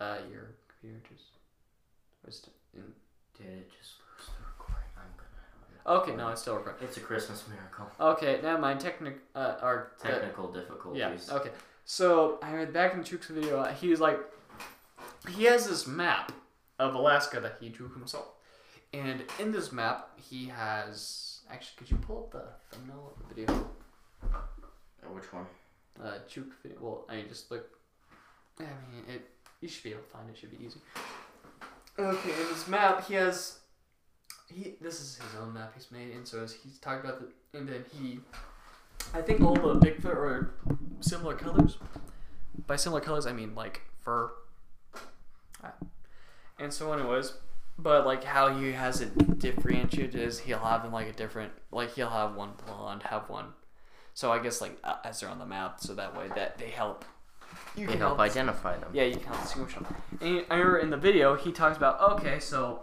uh, 0.00 0.16
your 0.30 0.54
computer 0.68 1.00
just 1.08 1.24
was 2.24 2.48
in. 2.74 2.82
Did 3.38 3.46
it 3.46 3.70
just 3.70 3.94
lose 4.18 4.26
the 4.28 4.44
recording? 4.46 4.88
I'm 4.96 5.12
gonna. 5.86 6.00
Okay, 6.00 6.16
no, 6.16 6.28
it's 6.28 6.42
still 6.42 6.56
recording. 6.56 6.86
It's 6.86 6.96
a 6.96 7.00
Christmas 7.00 7.44
miracle. 7.48 7.86
Okay, 8.00 8.40
never 8.42 8.58
mind. 8.60 8.80
Technic, 8.80 9.18
uh, 9.34 9.54
or 9.62 9.92
Technical 10.02 10.50
difficulties. 10.52 11.28
Yeah. 11.28 11.36
Okay. 11.36 11.50
So 11.84 12.38
I 12.42 12.52
read 12.54 12.72
back 12.72 12.94
in 12.94 13.02
Chook's 13.02 13.28
video. 13.28 13.64
He 13.64 13.88
was 13.88 14.00
like, 14.00 14.18
he 15.28 15.44
has 15.44 15.66
this 15.68 15.86
map 15.86 16.32
of 16.78 16.94
Alaska 16.94 17.40
that 17.40 17.56
he 17.60 17.68
drew 17.68 17.88
himself, 17.92 18.28
and 18.92 19.22
in 19.38 19.52
this 19.52 19.72
map 19.72 20.10
he 20.16 20.46
has 20.46 21.40
actually. 21.50 21.76
Could 21.78 21.90
you 21.90 21.96
pull 21.98 22.18
up 22.18 22.30
the 22.32 22.44
thumbnail 22.70 23.12
of 23.14 23.28
the 23.28 23.34
video? 23.34 23.70
Uh, 24.22 25.08
which 25.12 25.32
one? 25.32 25.46
Uh, 26.02 26.18
Chook 26.28 26.46
video. 26.62 26.78
Well, 26.80 27.04
I 27.08 27.16
mean, 27.16 27.28
just 27.28 27.50
look. 27.50 27.66
I 28.58 28.62
mean, 28.62 29.04
it. 29.08 29.28
You 29.60 29.68
should 29.68 29.84
be 29.84 29.90
able 29.90 30.02
to 30.02 30.08
find 30.08 30.28
it. 30.30 30.36
Should 30.36 30.56
be 30.56 30.64
easy. 30.64 30.80
Okay, 31.98 32.30
in 32.30 32.48
this 32.48 32.68
map 32.68 33.06
he 33.06 33.14
has. 33.14 33.58
He 34.52 34.74
this 34.80 35.00
is 35.00 35.16
his 35.16 35.40
own 35.40 35.54
map 35.54 35.72
he's 35.74 35.90
made, 35.92 36.12
and 36.12 36.26
so 36.26 36.42
as 36.42 36.52
he's 36.52 36.78
talking 36.78 37.08
about 37.08 37.20
the, 37.20 37.58
and 37.58 37.68
then 37.68 37.84
he. 37.92 38.20
I 39.14 39.22
think 39.22 39.40
all 39.40 39.54
the 39.54 39.78
Bigfoot 39.78 40.06
are 40.06 40.54
similar 41.00 41.34
colors. 41.34 41.78
By 42.66 42.76
similar 42.76 43.00
colors, 43.00 43.26
I 43.26 43.32
mean 43.32 43.54
like 43.54 43.82
fur. 44.00 44.30
And 46.60 46.72
so, 46.72 46.92
anyways, 46.92 47.32
but 47.82 48.06
like 48.06 48.24
how 48.24 48.54
he 48.56 48.72
has 48.72 49.00
it 49.00 49.38
differentiated 49.38 50.14
is 50.14 50.40
he'll 50.40 50.58
have 50.58 50.82
them 50.82 50.92
like 50.92 51.08
a 51.08 51.12
different, 51.12 51.52
like 51.70 51.94
he'll 51.94 52.10
have 52.10 52.34
one 52.34 52.52
blonde, 52.66 53.02
have 53.04 53.28
one. 53.28 53.46
So 54.14 54.30
I 54.32 54.38
guess 54.42 54.60
like 54.60 54.76
uh, 54.84 54.96
as 55.04 55.20
they're 55.20 55.30
on 55.30 55.38
the 55.38 55.46
map, 55.46 55.80
so 55.80 55.94
that 55.94 56.16
way 56.16 56.28
that 56.34 56.58
they 56.58 56.70
help. 56.70 57.04
You 57.76 57.86
They 57.86 57.96
help 57.96 58.18
identify 58.20 58.76
them. 58.78 58.90
yeah, 58.92 59.04
you 59.04 59.16
can 59.16 59.24
help 59.32 59.42
distinguish 59.42 59.74
them. 59.74 59.86
And 60.20 60.44
I 60.50 60.54
remember 60.56 60.78
in 60.78 60.90
the 60.90 60.96
video 60.96 61.34
he 61.34 61.50
talks 61.52 61.76
about 61.76 62.00
okay, 62.18 62.38
so 62.38 62.82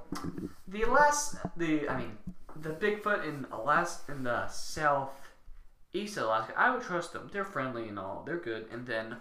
the 0.67 0.83
last 0.85 1.35
the 1.55 1.87
I 1.87 1.97
mean 1.97 2.17
the 2.59 2.69
Bigfoot 2.69 3.25
in 3.25 3.45
Alaska 3.51 4.11
in 4.11 4.23
the 4.23 4.47
southeast 4.47 6.17
of 6.17 6.23
Alaska, 6.23 6.53
I 6.57 6.71
would 6.73 6.81
trust 6.83 7.13
them. 7.13 7.29
They're 7.31 7.45
friendly 7.45 7.87
and 7.87 7.97
all, 7.99 8.23
they're 8.25 8.39
good. 8.39 8.65
And 8.71 8.85
then 8.87 9.17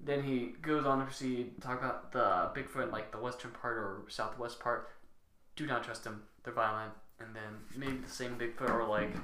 then 0.00 0.22
he 0.22 0.54
goes 0.62 0.84
on 0.84 0.98
to 0.98 1.04
proceed 1.04 1.54
to 1.54 1.60
talk 1.60 1.78
about 1.78 2.12
the 2.12 2.50
Bigfoot 2.58 2.92
like 2.92 3.12
the 3.12 3.18
western 3.18 3.50
part 3.52 3.76
or 3.76 4.02
southwest 4.08 4.60
part. 4.60 4.90
Do 5.56 5.66
not 5.66 5.84
trust 5.84 6.04
them. 6.04 6.22
They're 6.42 6.52
violent. 6.52 6.92
And 7.20 7.34
then 7.34 7.60
maybe 7.76 7.98
the 7.98 8.10
same 8.10 8.36
Bigfoot 8.36 8.70
or 8.70 8.86
like 8.86 9.14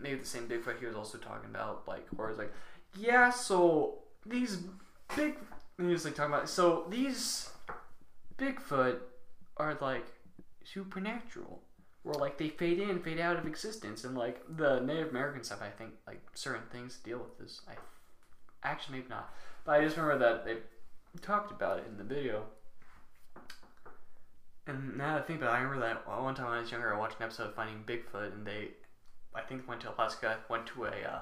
maybe 0.00 0.20
the 0.20 0.26
same 0.26 0.48
Bigfoot 0.48 0.78
he 0.78 0.86
was 0.86 0.96
also 0.96 1.18
talking 1.18 1.50
about 1.50 1.86
like 1.86 2.06
or 2.16 2.30
is 2.30 2.38
like 2.38 2.52
yeah, 2.96 3.30
so 3.30 3.98
these 4.24 4.58
big 5.16 5.36
he 5.76 5.84
was 5.84 6.04
like 6.04 6.14
talking 6.14 6.32
about 6.32 6.48
so 6.48 6.86
these 6.88 7.50
Bigfoot 8.38 8.98
are 9.56 9.76
like 9.80 10.06
supernatural. 10.64 11.62
Or 12.04 12.14
like 12.14 12.38
they 12.38 12.48
fade 12.48 12.78
in, 12.78 13.00
fade 13.00 13.18
out 13.18 13.36
of 13.36 13.46
existence, 13.46 14.04
and 14.04 14.16
like 14.16 14.40
the 14.48 14.80
Native 14.80 15.10
American 15.10 15.42
stuff, 15.42 15.60
I 15.60 15.68
think 15.68 15.90
like 16.06 16.22
certain 16.32 16.62
things 16.72 16.96
deal 17.04 17.18
with 17.18 17.38
this. 17.38 17.60
I 17.68 17.72
actually 18.62 18.98
maybe 18.98 19.08
not, 19.10 19.32
but 19.64 19.80
I 19.80 19.84
just 19.84 19.96
remember 19.96 20.18
that 20.18 20.44
they 20.44 20.56
talked 21.20 21.50
about 21.50 21.78
it 21.78 21.84
in 21.88 21.96
the 21.96 22.04
video. 22.04 22.44
And 24.66 24.98
now 24.98 25.14
that 25.14 25.22
I 25.22 25.26
think 25.26 25.40
about 25.40 25.54
it, 25.54 25.58
I 25.58 25.60
remember 25.62 25.86
that 25.86 26.06
one 26.06 26.34
time 26.34 26.46
when 26.46 26.58
I 26.58 26.60
was 26.60 26.70
younger, 26.70 26.94
I 26.94 26.98
watched 26.98 27.16
an 27.18 27.24
episode 27.24 27.48
of 27.48 27.54
Finding 27.54 27.82
Bigfoot, 27.86 28.34
and 28.34 28.46
they, 28.46 28.68
I 29.34 29.40
think, 29.40 29.66
went 29.66 29.80
to 29.82 29.94
Alaska, 29.94 30.36
went 30.50 30.66
to 30.66 30.84
a 30.84 30.90
uh, 30.90 31.20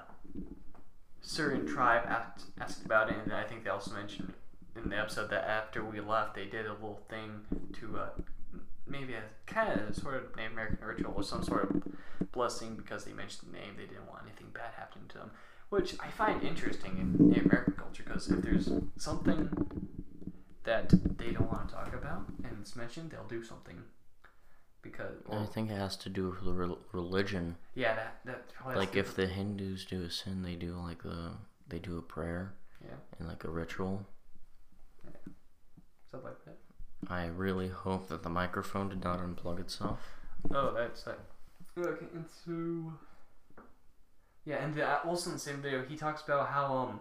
certain 1.20 1.66
tribe, 1.66 2.02
asked, 2.08 2.46
asked 2.60 2.84
about 2.84 3.08
it, 3.08 3.16
and 3.24 3.32
I 3.32 3.44
think 3.44 3.62
they 3.62 3.70
also 3.70 3.92
mentioned 3.92 4.32
in 4.74 4.90
the 4.90 4.98
episode 4.98 5.30
that 5.30 5.44
after 5.44 5.84
we 5.84 6.00
left, 6.00 6.34
they 6.34 6.46
did 6.46 6.66
a 6.66 6.72
little 6.72 7.00
thing 7.08 7.42
to 7.80 7.98
uh, 7.98 8.08
maybe 8.86 9.14
a 9.14 9.22
kind 9.46 9.80
of 9.80 9.94
sort 9.94 10.14
of 10.14 10.36
Native 10.36 10.52
American 10.52 10.84
ritual 10.84 11.12
or 11.16 11.22
some 11.22 11.42
sort 11.42 11.70
of 11.70 12.32
blessing 12.32 12.76
because 12.76 13.04
they 13.04 13.12
mentioned 13.12 13.52
the 13.52 13.58
name. 13.58 13.74
They 13.76 13.86
didn't 13.86 14.08
want 14.08 14.22
anything 14.24 14.48
bad 14.52 14.74
happening 14.76 15.08
to 15.08 15.18
them, 15.18 15.30
which 15.70 15.94
I 16.00 16.08
find 16.08 16.42
interesting 16.42 16.98
in 16.98 17.28
Native 17.28 17.46
American 17.46 17.74
culture 17.74 18.02
because 18.04 18.30
if 18.30 18.42
there's 18.42 18.70
something 18.96 19.50
that 20.64 20.90
they 21.18 21.30
don't 21.32 21.50
want 21.50 21.68
to 21.68 21.74
talk 21.74 21.92
about 21.94 22.24
and 22.44 22.56
it's 22.60 22.76
mentioned, 22.76 23.10
they'll 23.10 23.24
do 23.28 23.42
something. 23.44 23.76
Because 24.82 25.16
I 25.32 25.44
think 25.46 25.70
it 25.70 25.74
has 25.76 25.96
to 25.98 26.08
do 26.08 26.30
with 26.30 26.44
the 26.44 26.52
rel- 26.52 26.78
religion. 26.92 27.56
yeah, 27.74 27.94
that 27.96 28.18
that 28.24 28.54
probably 28.54 28.76
Like 28.76 28.94
if 28.96 29.16
the 29.16 29.26
Hindus 29.26 29.84
do 29.84 30.02
a 30.04 30.10
sin, 30.10 30.42
they 30.42 30.54
do 30.54 30.74
like 30.76 31.04
a 31.04 31.32
they 31.68 31.80
do 31.80 31.98
a 31.98 32.02
prayer 32.02 32.54
yeah 32.84 32.94
and 33.18 33.26
like 33.26 33.42
a 33.42 33.50
ritual. 33.50 34.06
stuff 36.08 36.20
like 36.22 36.44
that. 36.44 36.56
I 37.08 37.26
really 37.26 37.68
hope 37.68 38.08
that 38.08 38.22
the 38.22 38.28
microphone 38.30 38.88
did 38.88 39.02
not 39.02 39.18
unplug 39.20 39.58
itself. 39.60 39.98
Oh, 40.54 40.72
that's 40.72 41.02
that. 41.02 41.18
Okay, 41.76 42.06
and 42.14 42.24
so 42.44 42.92
yeah, 44.46 44.64
and 44.64 44.74
the, 44.74 45.02
also 45.02 45.30
in 45.30 45.36
the 45.36 45.40
same 45.40 45.60
video, 45.60 45.84
he 45.84 45.96
talks 45.96 46.22
about 46.22 46.48
how 46.48 46.76
um 46.76 47.00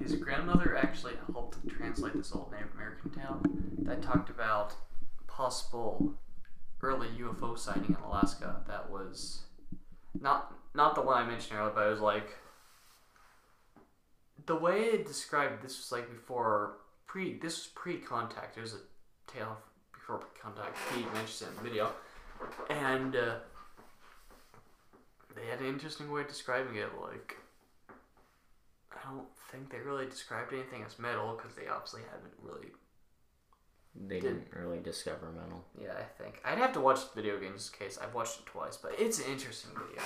his 0.00 0.16
grandmother 0.16 0.76
actually 0.76 1.12
helped 1.32 1.56
translate 1.68 2.14
this 2.14 2.32
old 2.34 2.50
Native 2.50 2.74
American 2.74 3.10
tale 3.10 3.40
that 3.82 4.02
talked 4.02 4.28
about 4.28 4.74
possible 5.28 6.14
early 6.82 7.08
UFO 7.20 7.56
sighting 7.56 7.96
in 7.96 8.04
Alaska. 8.04 8.62
That 8.66 8.90
was 8.90 9.42
not 10.20 10.52
not 10.74 10.96
the 10.96 11.02
one 11.02 11.22
I 11.22 11.26
mentioned 11.26 11.58
earlier, 11.58 11.72
but 11.72 11.86
it 11.86 11.90
was 11.90 12.00
like 12.00 12.36
the 14.46 14.56
way 14.56 14.80
it 14.80 15.06
described 15.06 15.62
this 15.62 15.78
was 15.78 15.92
like 15.92 16.10
before 16.10 16.78
pre 17.06 17.38
this 17.38 17.58
was 17.58 17.66
pre 17.74 17.98
contact. 17.98 18.58
It 18.58 18.62
was 18.62 18.74
a 18.74 19.32
tale 19.32 19.56
before 19.92 20.20
contact. 20.40 20.76
He 20.96 21.02
mentions 21.14 21.42
it 21.42 21.48
in 21.48 21.54
the 21.56 21.62
video, 21.62 21.92
and 22.68 23.14
uh, 23.14 23.34
they 25.40 25.50
had 25.50 25.60
an 25.60 25.66
interesting 25.66 26.10
way 26.10 26.22
of 26.22 26.28
describing 26.28 26.76
it. 26.76 26.88
Like 27.00 27.36
I 28.92 29.08
don't 29.10 29.26
think 29.50 29.70
they 29.70 29.78
really 29.78 30.06
described 30.06 30.52
anything 30.52 30.82
as 30.84 30.98
metal 30.98 31.36
because 31.36 31.56
they 31.56 31.68
obviously 31.68 32.02
haven't 32.10 32.34
really. 32.42 32.68
They 33.94 34.20
Did- 34.20 34.46
didn't 34.52 34.62
really 34.64 34.78
discover 34.78 35.32
metal. 35.32 35.64
Yeah, 35.80 35.94
I 35.98 36.04
think 36.22 36.40
I'd 36.44 36.58
have 36.58 36.72
to 36.74 36.80
watch 36.80 37.00
the 37.00 37.20
video 37.20 37.36
in 37.36 37.54
case. 37.76 37.98
I've 38.00 38.14
watched 38.14 38.40
it 38.40 38.46
twice, 38.46 38.76
but 38.76 38.92
it's 38.98 39.18
an 39.18 39.30
interesting 39.32 39.72
video. 39.72 40.02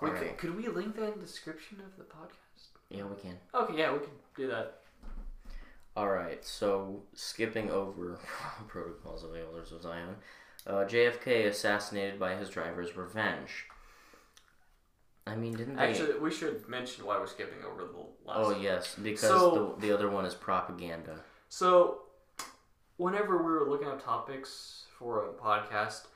We 0.00 0.10
could, 0.10 0.36
could 0.36 0.56
we 0.56 0.68
link 0.68 0.96
that 0.96 1.14
in 1.14 1.20
the 1.20 1.26
description 1.26 1.80
of 1.80 1.96
the 1.96 2.04
podcast? 2.04 2.68
Yeah, 2.90 3.04
we 3.04 3.16
can. 3.16 3.38
Okay, 3.54 3.78
yeah, 3.78 3.92
we 3.92 4.00
can 4.00 4.10
do 4.36 4.48
that. 4.48 4.80
All 5.96 6.10
right, 6.10 6.44
so 6.44 7.02
skipping 7.14 7.70
over 7.70 8.18
protocols 8.68 9.24
of 9.24 9.32
the 9.32 9.40
elders 9.40 9.72
of 9.72 9.82
Zion, 9.82 10.16
uh, 10.66 10.84
JFK 10.84 11.46
assassinated 11.46 12.18
by 12.18 12.34
his 12.34 12.50
driver's 12.50 12.96
revenge. 12.96 13.66
I 15.26 15.36
mean, 15.36 15.54
didn't 15.54 15.76
they? 15.76 15.82
Actually, 15.88 16.18
we 16.18 16.30
should 16.30 16.68
mention 16.68 17.06
why 17.06 17.18
we're 17.18 17.26
skipping 17.26 17.64
over 17.64 17.84
the 17.84 17.98
last. 18.28 18.38
oh 18.40 18.50
yes, 18.60 18.94
because 19.02 19.20
So- 19.30 19.74
the, 19.78 19.86
the 19.88 19.94
other 19.94 20.10
one 20.10 20.24
is 20.26 20.34
propaganda. 20.34 21.20
So, 21.48 22.02
whenever 22.96 23.38
we 23.38 23.44
were 23.44 23.68
looking 23.68 23.88
up 23.88 24.04
topics 24.04 24.84
for 24.98 25.26
a 25.26 25.32
podcast, 25.32 26.06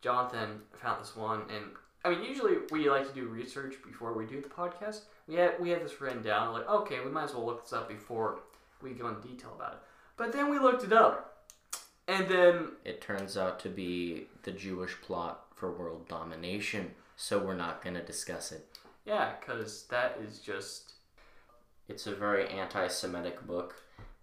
Jonathan 0.00 0.60
found 0.80 1.02
this 1.02 1.14
one, 1.16 1.42
and 1.54 1.64
I 2.04 2.10
mean, 2.10 2.22
usually 2.22 2.56
we 2.70 2.88
like 2.90 3.06
to 3.08 3.14
do 3.14 3.26
research 3.26 3.74
before 3.84 4.12
we 4.12 4.26
do 4.26 4.40
the 4.40 4.48
podcast. 4.48 5.00
We 5.26 5.34
had 5.36 5.58
we 5.60 5.70
had 5.70 5.82
this 5.84 6.00
written 6.00 6.22
down, 6.22 6.52
like, 6.52 6.68
okay, 6.68 7.00
we 7.04 7.10
might 7.10 7.24
as 7.24 7.34
well 7.34 7.46
look 7.46 7.62
this 7.64 7.72
up 7.72 7.88
before 7.88 8.40
we 8.82 8.90
go 8.90 9.08
into 9.08 9.26
detail 9.26 9.52
about 9.56 9.72
it. 9.74 9.78
But 10.16 10.32
then 10.32 10.50
we 10.50 10.58
looked 10.58 10.84
it 10.84 10.92
up, 10.92 11.44
and 12.06 12.28
then 12.28 12.68
It 12.84 13.00
turns 13.00 13.36
out 13.36 13.58
to 13.60 13.68
be 13.68 14.26
the 14.42 14.52
Jewish 14.52 15.00
plot 15.00 15.46
for 15.54 15.72
world 15.72 16.06
domination, 16.08 16.92
so 17.16 17.38
we're 17.38 17.54
not 17.54 17.82
going 17.82 17.94
to 17.94 18.02
discuss 18.02 18.52
it. 18.52 18.66
yeah, 19.04 19.32
because 19.40 19.84
that 19.90 20.18
is 20.22 20.38
just 20.38 20.92
It's 21.88 22.06
a 22.06 22.14
very 22.14 22.48
anti 22.48 22.88
Semitic 22.88 23.46
book 23.46 23.74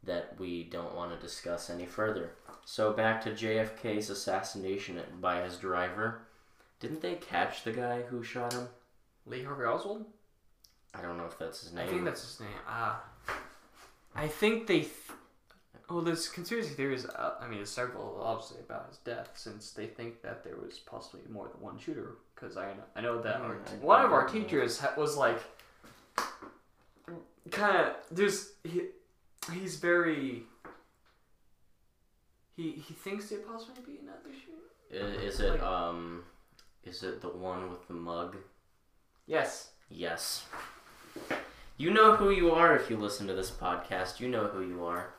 that 0.03 0.39
we 0.39 0.63
don't 0.63 0.95
want 0.95 1.13
to 1.13 1.19
discuss 1.27 1.69
any 1.69 1.85
further. 1.85 2.31
So, 2.65 2.91
back 2.93 3.23
to 3.23 3.31
JFK's 3.31 4.09
assassination 4.09 4.99
by 5.19 5.41
his 5.41 5.57
driver. 5.57 6.21
Didn't 6.79 7.01
they 7.01 7.15
catch 7.15 7.63
the 7.63 7.71
guy 7.71 8.01
who 8.01 8.23
shot 8.23 8.53
him? 8.53 8.67
Lee 9.25 9.43
Harvey 9.43 9.65
Oswald. 9.65 10.05
I 10.95 11.01
don't 11.01 11.17
know 11.17 11.25
if 11.25 11.37
that's 11.37 11.61
his 11.61 11.73
name. 11.73 11.87
I 11.87 11.89
think 11.91 12.05
that's 12.05 12.21
his 12.23 12.39
name. 12.39 12.49
Ah, 12.67 13.03
I 14.15 14.27
think 14.27 14.67
they. 14.67 14.79
Th- 14.81 14.91
well, 15.91 16.01
there's 16.01 16.27
conspiracy 16.27 16.69
theories. 16.69 17.05
Uh, 17.05 17.35
I 17.39 17.47
mean, 17.47 17.57
there's 17.57 17.69
several 17.71 18.19
obviously 18.21 18.59
about 18.61 18.87
his 18.89 18.97
death, 18.99 19.31
since 19.35 19.71
they 19.71 19.87
think 19.87 20.21
that 20.21 20.43
there 20.43 20.55
was 20.55 20.79
possibly 20.79 21.21
more 21.29 21.47
than 21.49 21.61
one 21.61 21.77
shooter. 21.77 22.15
Because 22.35 22.57
I 22.57 22.73
know, 22.73 22.83
I 22.95 23.01
know 23.01 23.21
that 23.21 23.41
our 23.41 23.55
one 23.81 24.03
of 24.05 24.11
our 24.13 24.27
teachers 24.27 24.79
ha- 24.79 24.93
was 24.97 25.17
like, 25.17 25.39
kind 27.51 27.77
of. 27.77 27.93
There's 28.11 28.53
he, 28.63 28.83
he's 29.53 29.75
very. 29.77 30.43
He 32.55 32.71
he 32.71 32.93
thinks 32.93 33.29
there 33.29 33.39
possibly 33.39 33.81
be 33.85 33.99
another 34.01 34.29
shooter. 34.33 35.05
I- 35.05 35.23
Is 35.25 35.39
it 35.39 35.51
Like- 35.51 35.61
um, 35.63 36.23
is 36.83 37.03
it 37.03 37.21
the 37.21 37.29
one 37.29 37.69
with 37.69 37.87
the 37.87 37.93
mug? 37.93 38.37
Yes. 39.25 39.69
Yes. 39.89 40.45
You 41.77 41.91
know 41.91 42.15
who 42.15 42.29
you 42.29 42.51
are 42.51 42.75
if 42.75 42.89
you 42.89 42.97
listen 42.97 43.27
to 43.27 43.33
this 43.33 43.49
podcast. 43.51 44.19
You 44.19 44.27
know 44.29 44.47
who 44.47 44.61
you 44.61 44.83
are. 44.85 45.13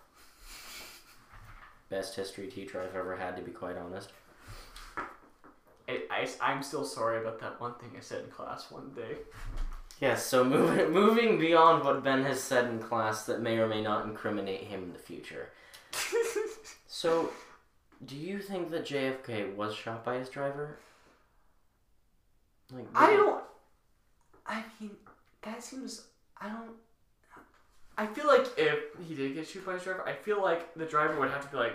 Best 1.92 2.16
history 2.16 2.46
teacher 2.46 2.82
I've 2.82 2.96
ever 2.96 3.14
had, 3.16 3.36
to 3.36 3.42
be 3.42 3.50
quite 3.50 3.76
honest. 3.76 4.12
I, 5.86 6.00
I, 6.10 6.28
I'm 6.40 6.62
still 6.62 6.86
sorry 6.86 7.20
about 7.20 7.38
that 7.40 7.60
one 7.60 7.74
thing 7.74 7.90
I 7.96 8.00
said 8.00 8.24
in 8.24 8.30
class 8.30 8.70
one 8.70 8.92
day. 8.96 9.18
Yes, 10.00 10.26
so 10.26 10.42
moving 10.42 10.90
moving 11.00 11.38
beyond 11.38 11.84
what 11.84 12.02
Ben 12.02 12.24
has 12.24 12.42
said 12.42 12.64
in 12.64 12.78
class 12.78 13.26
that 13.26 13.42
may 13.42 13.58
or 13.58 13.68
may 13.68 13.82
not 13.82 14.06
incriminate 14.06 14.62
him 14.62 14.82
in 14.82 14.92
the 14.92 14.98
future. 14.98 15.50
So, 16.94 17.30
do 18.04 18.14
you 18.14 18.38
think 18.38 18.70
that 18.70 18.84
JFK 18.84 19.56
was 19.56 19.74
shot 19.74 20.04
by 20.04 20.18
his 20.18 20.28
driver? 20.28 20.78
Like, 22.70 22.86
I 22.94 23.16
don't. 23.16 23.42
I 24.46 24.62
mean, 24.78 24.90
that 25.40 25.64
seems. 25.64 26.06
I 26.40 26.48
don't. 26.50 26.70
I 27.98 28.06
feel 28.06 28.26
like 28.26 28.46
if 28.56 28.78
he 29.06 29.14
did 29.14 29.34
get 29.34 29.46
shot 29.48 29.66
by 29.66 29.74
his 29.74 29.82
driver, 29.82 30.06
I 30.08 30.14
feel 30.14 30.40
like 30.42 30.72
the 30.74 30.86
driver 30.86 31.18
would 31.20 31.30
have 31.30 31.44
to 31.44 31.48
be 31.50 31.56
like, 31.58 31.74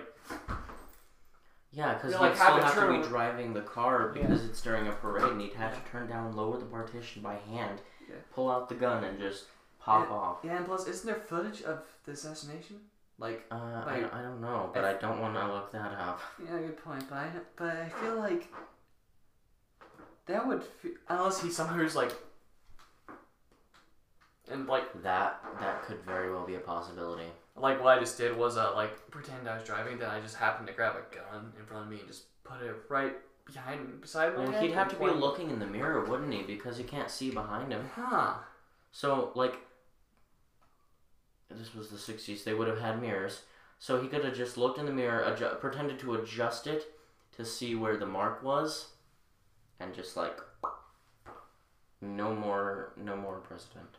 Yeah, 1.72 1.94
because 1.94 2.14
he'd 2.14 2.20
like, 2.20 2.36
still 2.36 2.46
have 2.48 2.58
it 2.58 2.64
have 2.64 2.74
to 2.74 2.80
turn- 2.80 3.02
be 3.02 3.08
driving 3.08 3.54
the 3.54 3.62
car 3.62 4.10
because 4.10 4.44
it's 4.46 4.62
during 4.62 4.88
a 4.88 4.92
parade, 4.94 5.24
and 5.32 5.42
he'd 5.42 5.54
have 5.54 5.74
to 5.84 5.92
turn 5.92 6.08
down, 6.08 6.36
lower 6.36 6.58
the 6.58 6.66
partition 6.66 7.22
by 7.22 7.36
hand, 7.36 7.82
Yeah. 8.10 8.16
pull 8.34 8.50
out 8.50 8.68
the 8.70 8.76
gun, 8.76 9.04
and 9.04 9.20
just 9.20 9.46
pop 9.80 10.10
off. 10.10 10.40
yeah, 10.44 10.58
and 10.58 10.66
plus, 10.66 10.88
isn't 10.88 11.06
there 11.06 11.22
footage 11.24 11.62
of 11.62 11.84
the 12.06 12.12
assassination? 12.14 12.80
Like, 13.20 13.46
Uh, 13.52 13.56
I, 13.86 14.00
Like- 14.02 14.14
I 14.14 14.22
don't 14.22 14.42
know, 14.42 14.72
but 14.74 14.86
I 14.86 14.94
don't 14.94 15.20
want 15.22 15.36
to 15.36 15.48
look 15.54 15.72
that 15.72 15.92
up. 16.00 16.20
yeah, 16.44 16.58
good 16.58 16.84
point, 16.84 17.08
but 17.10 17.16
I, 17.18 17.30
but 17.56 17.76
I 17.78 17.90
feel 17.90 18.16
like 18.16 18.48
that 20.26 20.46
would, 20.48 20.64
fe- 20.64 20.96
unless 21.10 21.42
he 21.42 21.50
somehow 21.52 21.80
is 21.80 21.96
like, 21.96 22.12
and 24.52 24.68
like, 24.68 25.02
That 25.04 25.44
that 25.60 25.84
could 25.84 26.02
very 26.04 26.32
well 26.32 26.46
be 26.46 26.56
a 26.56 26.60
possibility. 26.60 27.28
like 27.56 27.84
what 27.84 27.98
I 27.98 28.00
just 28.00 28.18
did 28.18 28.36
was 28.38 28.58
uh, 28.58 28.74
like 28.76 29.10
pretend 29.12 29.48
I 29.48 29.56
was 29.56 29.64
driving, 29.64 29.98
then 29.98 30.10
I 30.10 30.20
just 30.22 30.36
happened 30.36 30.68
to 30.68 30.74
grab 30.74 30.96
a 30.96 31.16
gun 31.16 31.52
in 31.60 31.66
front 31.66 31.84
of 31.86 31.90
me 31.92 32.00
and 32.00 32.08
just 32.08 32.24
put 32.44 32.62
it 32.62 32.76
right 32.90 33.14
behind, 33.46 34.02
beside 34.02 34.36
my 34.36 34.44
Well, 34.44 34.52
head 34.52 34.64
he'd 34.64 34.72
have 34.74 34.90
to 34.90 34.96
be 34.96 35.06
looking 35.10 35.50
in 35.50 35.60
the 35.60 35.66
mirror, 35.66 36.04
wouldn't 36.06 36.34
he? 36.34 36.44
Because 36.44 36.78
you 36.78 36.86
can't 36.86 37.10
see 37.10 37.32
behind 37.32 37.72
him. 37.72 37.90
Huh. 37.96 38.34
So, 38.92 39.32
like, 39.36 39.58
this 41.50 41.74
was 41.74 41.90
the 41.90 41.98
60s, 41.98 42.44
they 42.44 42.54
would 42.54 42.68
have 42.68 42.80
had 42.80 43.02
mirrors. 43.02 43.42
So 43.80 44.02
he 44.02 44.08
could 44.08 44.26
have 44.26 44.36
just 44.36 44.58
looked 44.58 44.80
in 44.80 44.86
the 44.86 44.92
mirror, 44.92 45.24
adju- 45.24 45.60
pretended 45.60 46.00
to 46.00 46.16
adjust 46.16 46.68
it 46.68 46.94
to 47.38 47.46
see 47.46 47.76
where 47.76 47.96
the 47.98 48.06
mark 48.06 48.44
was, 48.44 48.88
and 49.80 49.94
just 49.94 50.18
like, 50.18 50.40
no 52.02 52.34
more, 52.36 52.94
no 52.98 53.16
more 53.16 53.38
president. 53.38 53.90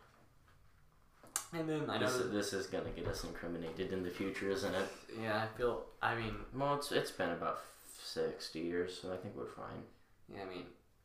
And 1.52 1.68
then 1.68 1.88
I 1.88 1.98
know 1.98 2.06
This, 2.06 2.16
that, 2.18 2.32
this 2.32 2.52
is 2.52 2.66
gonna 2.66 2.90
get 2.90 3.06
us 3.06 3.24
incriminated 3.24 3.92
in 3.92 4.02
the 4.02 4.10
future, 4.10 4.50
isn't 4.50 4.74
it? 4.74 4.88
yeah, 5.22 5.42
I 5.42 5.56
feel, 5.56 5.84
I 6.02 6.14
mean, 6.14 6.34
Well, 6.54 6.74
it's 6.74 6.92
it's 6.92 7.10
been 7.10 7.30
about 7.30 7.60
60 8.02 8.58
years, 8.58 8.98
so 9.00 9.12
I 9.12 9.16
think 9.16 9.34
we're 9.36 9.46
fine. 9.46 9.82
yeah, 10.32 10.42
I 10.42 10.44
mean, 10.54 10.64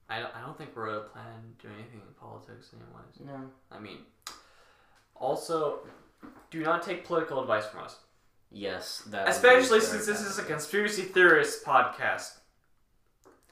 I 0.10 0.20
don't, 0.20 0.36
I 0.36 0.42
don't 0.42 0.58
think 0.58 0.76
we're 0.76 1.00
planning 1.02 1.32
on 1.34 1.54
doing 1.62 1.76
anything 1.76 2.02
in 2.06 2.14
politics 2.20 2.72
anyways. 2.74 3.20
No. 3.42 3.50
I 3.72 3.80
mean, 3.80 4.00
also, 5.16 5.80
do 6.52 6.62
not 6.62 6.84
take 6.84 7.06
political 7.06 7.42
advice 7.42 7.66
from 7.66 7.84
us. 7.86 7.98
Yes, 8.52 9.02
that. 9.08 9.28
Especially 9.30 9.80
since 9.80 10.06
this 10.06 10.22
is 10.22 10.38
a 10.38 10.44
conspiracy 10.44 11.04
theorist 11.04 11.64
podcast. 11.66 12.38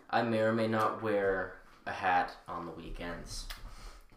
I 0.09 0.21
may 0.23 0.39
or 0.39 0.51
may 0.51 0.67
not 0.67 1.01
wear 1.01 1.55
a 1.87 1.91
hat 1.91 2.35
on 2.47 2.65
the 2.65 2.71
weekends. 2.73 3.45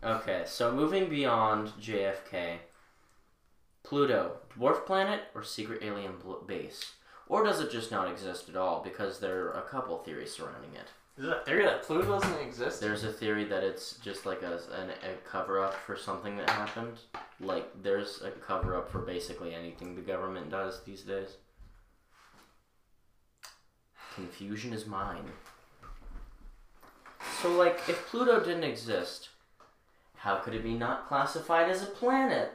Okay, 0.05 0.43
so 0.47 0.71
moving 0.71 1.09
beyond 1.09 1.73
JFK, 1.81 2.59
Pluto, 3.83 4.37
dwarf 4.55 4.85
planet 4.85 5.23
or 5.35 5.43
secret 5.43 5.83
alien 5.83 6.19
bl- 6.23 6.45
base? 6.47 6.93
Or 7.27 7.43
does 7.43 7.61
it 7.61 7.71
just 7.71 7.91
not 7.91 8.11
exist 8.11 8.51
at 8.51 8.57
all? 8.57 8.83
Because 8.83 9.19
there 9.19 9.47
are 9.47 9.53
a 9.53 9.63
couple 9.63 9.97
theories 9.97 10.35
surrounding 10.35 10.75
it. 10.75 10.89
Is 11.17 11.27
it 11.27 11.37
a 11.41 11.45
theory 11.45 11.65
that 11.65 11.85
Pluto 11.85 12.07
doesn't 12.07 12.41
exist? 12.41 12.83
There's 12.83 13.05
a 13.05 13.13
theory 13.13 13.45
that 13.45 13.65
it's 13.65 13.97
just 13.99 14.27
like 14.27 14.43
a, 14.43 14.61
an, 14.79 14.91
a 14.91 15.15
cover 15.27 15.63
up 15.63 15.73
for 15.73 15.97
something 15.97 16.37
that 16.37 16.51
happened. 16.51 16.99
Like, 17.41 17.71
there's 17.83 18.21
a 18.21 18.31
cover 18.31 18.77
up 18.77 18.91
for 18.91 18.99
basically 18.99 19.55
anything 19.55 19.95
the 19.95 20.03
government 20.03 20.51
does 20.51 20.83
these 20.85 21.03
days. 21.03 21.37
Confusion 24.15 24.75
is 24.75 24.87
mine. 24.87 25.31
So, 27.41 27.51
like, 27.53 27.81
if 27.89 28.07
Pluto 28.09 28.41
didn't 28.41 28.65
exist, 28.65 29.31
how 30.25 30.37
could 30.37 30.55
it 30.55 30.63
be 30.63 30.73
not 30.73 31.07
classified 31.07 31.69
as 31.69 31.83
a 31.83 31.87
planet? 31.87 32.51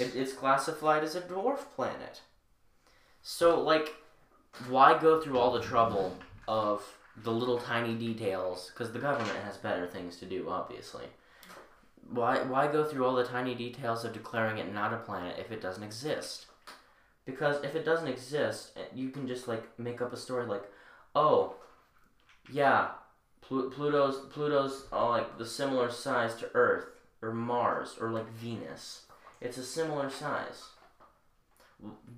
It, 0.00 0.16
it's 0.16 0.32
classified 0.32 1.04
as 1.04 1.14
a 1.14 1.20
dwarf 1.20 1.58
planet. 1.76 2.22
So, 3.22 3.60
like, 3.60 3.94
why 4.68 4.98
go 4.98 5.20
through 5.20 5.38
all 5.38 5.52
the 5.52 5.62
trouble 5.62 6.16
of 6.48 6.82
the 7.22 7.30
little 7.30 7.58
tiny 7.58 7.94
details? 7.94 8.72
Because 8.72 8.92
the 8.92 8.98
government 8.98 9.38
has 9.44 9.58
better 9.58 9.86
things 9.86 10.16
to 10.16 10.26
do, 10.26 10.48
obviously. 10.48 11.04
Why, 12.12 12.42
why 12.42 12.66
go 12.66 12.82
through 12.82 13.06
all 13.06 13.14
the 13.14 13.24
tiny 13.24 13.54
details 13.54 14.04
of 14.04 14.12
declaring 14.12 14.58
it 14.58 14.74
not 14.74 14.92
a 14.92 14.96
planet 14.96 15.36
if 15.38 15.52
it 15.52 15.62
doesn't 15.62 15.84
exist? 15.84 16.46
Because 17.26 17.62
if 17.62 17.76
it 17.76 17.84
doesn't 17.84 18.08
exist, 18.08 18.72
eh, 18.76 18.86
you 18.92 19.10
can 19.10 19.28
just 19.28 19.46
like 19.46 19.78
make 19.78 20.02
up 20.02 20.12
a 20.12 20.16
story 20.16 20.46
like, 20.46 20.64
oh, 21.14 21.54
yeah, 22.52 22.88
Plu- 23.50 23.68
Pluto's 23.68 24.26
Pluto's 24.32 24.84
uh, 24.92 25.08
like 25.08 25.36
the 25.36 25.44
similar 25.44 25.90
size 25.90 26.36
to 26.36 26.48
Earth 26.54 26.86
or 27.20 27.32
Mars 27.32 27.96
or 28.00 28.10
like 28.10 28.30
Venus. 28.30 29.06
It's 29.40 29.58
a 29.58 29.64
similar 29.64 30.08
size. 30.08 30.68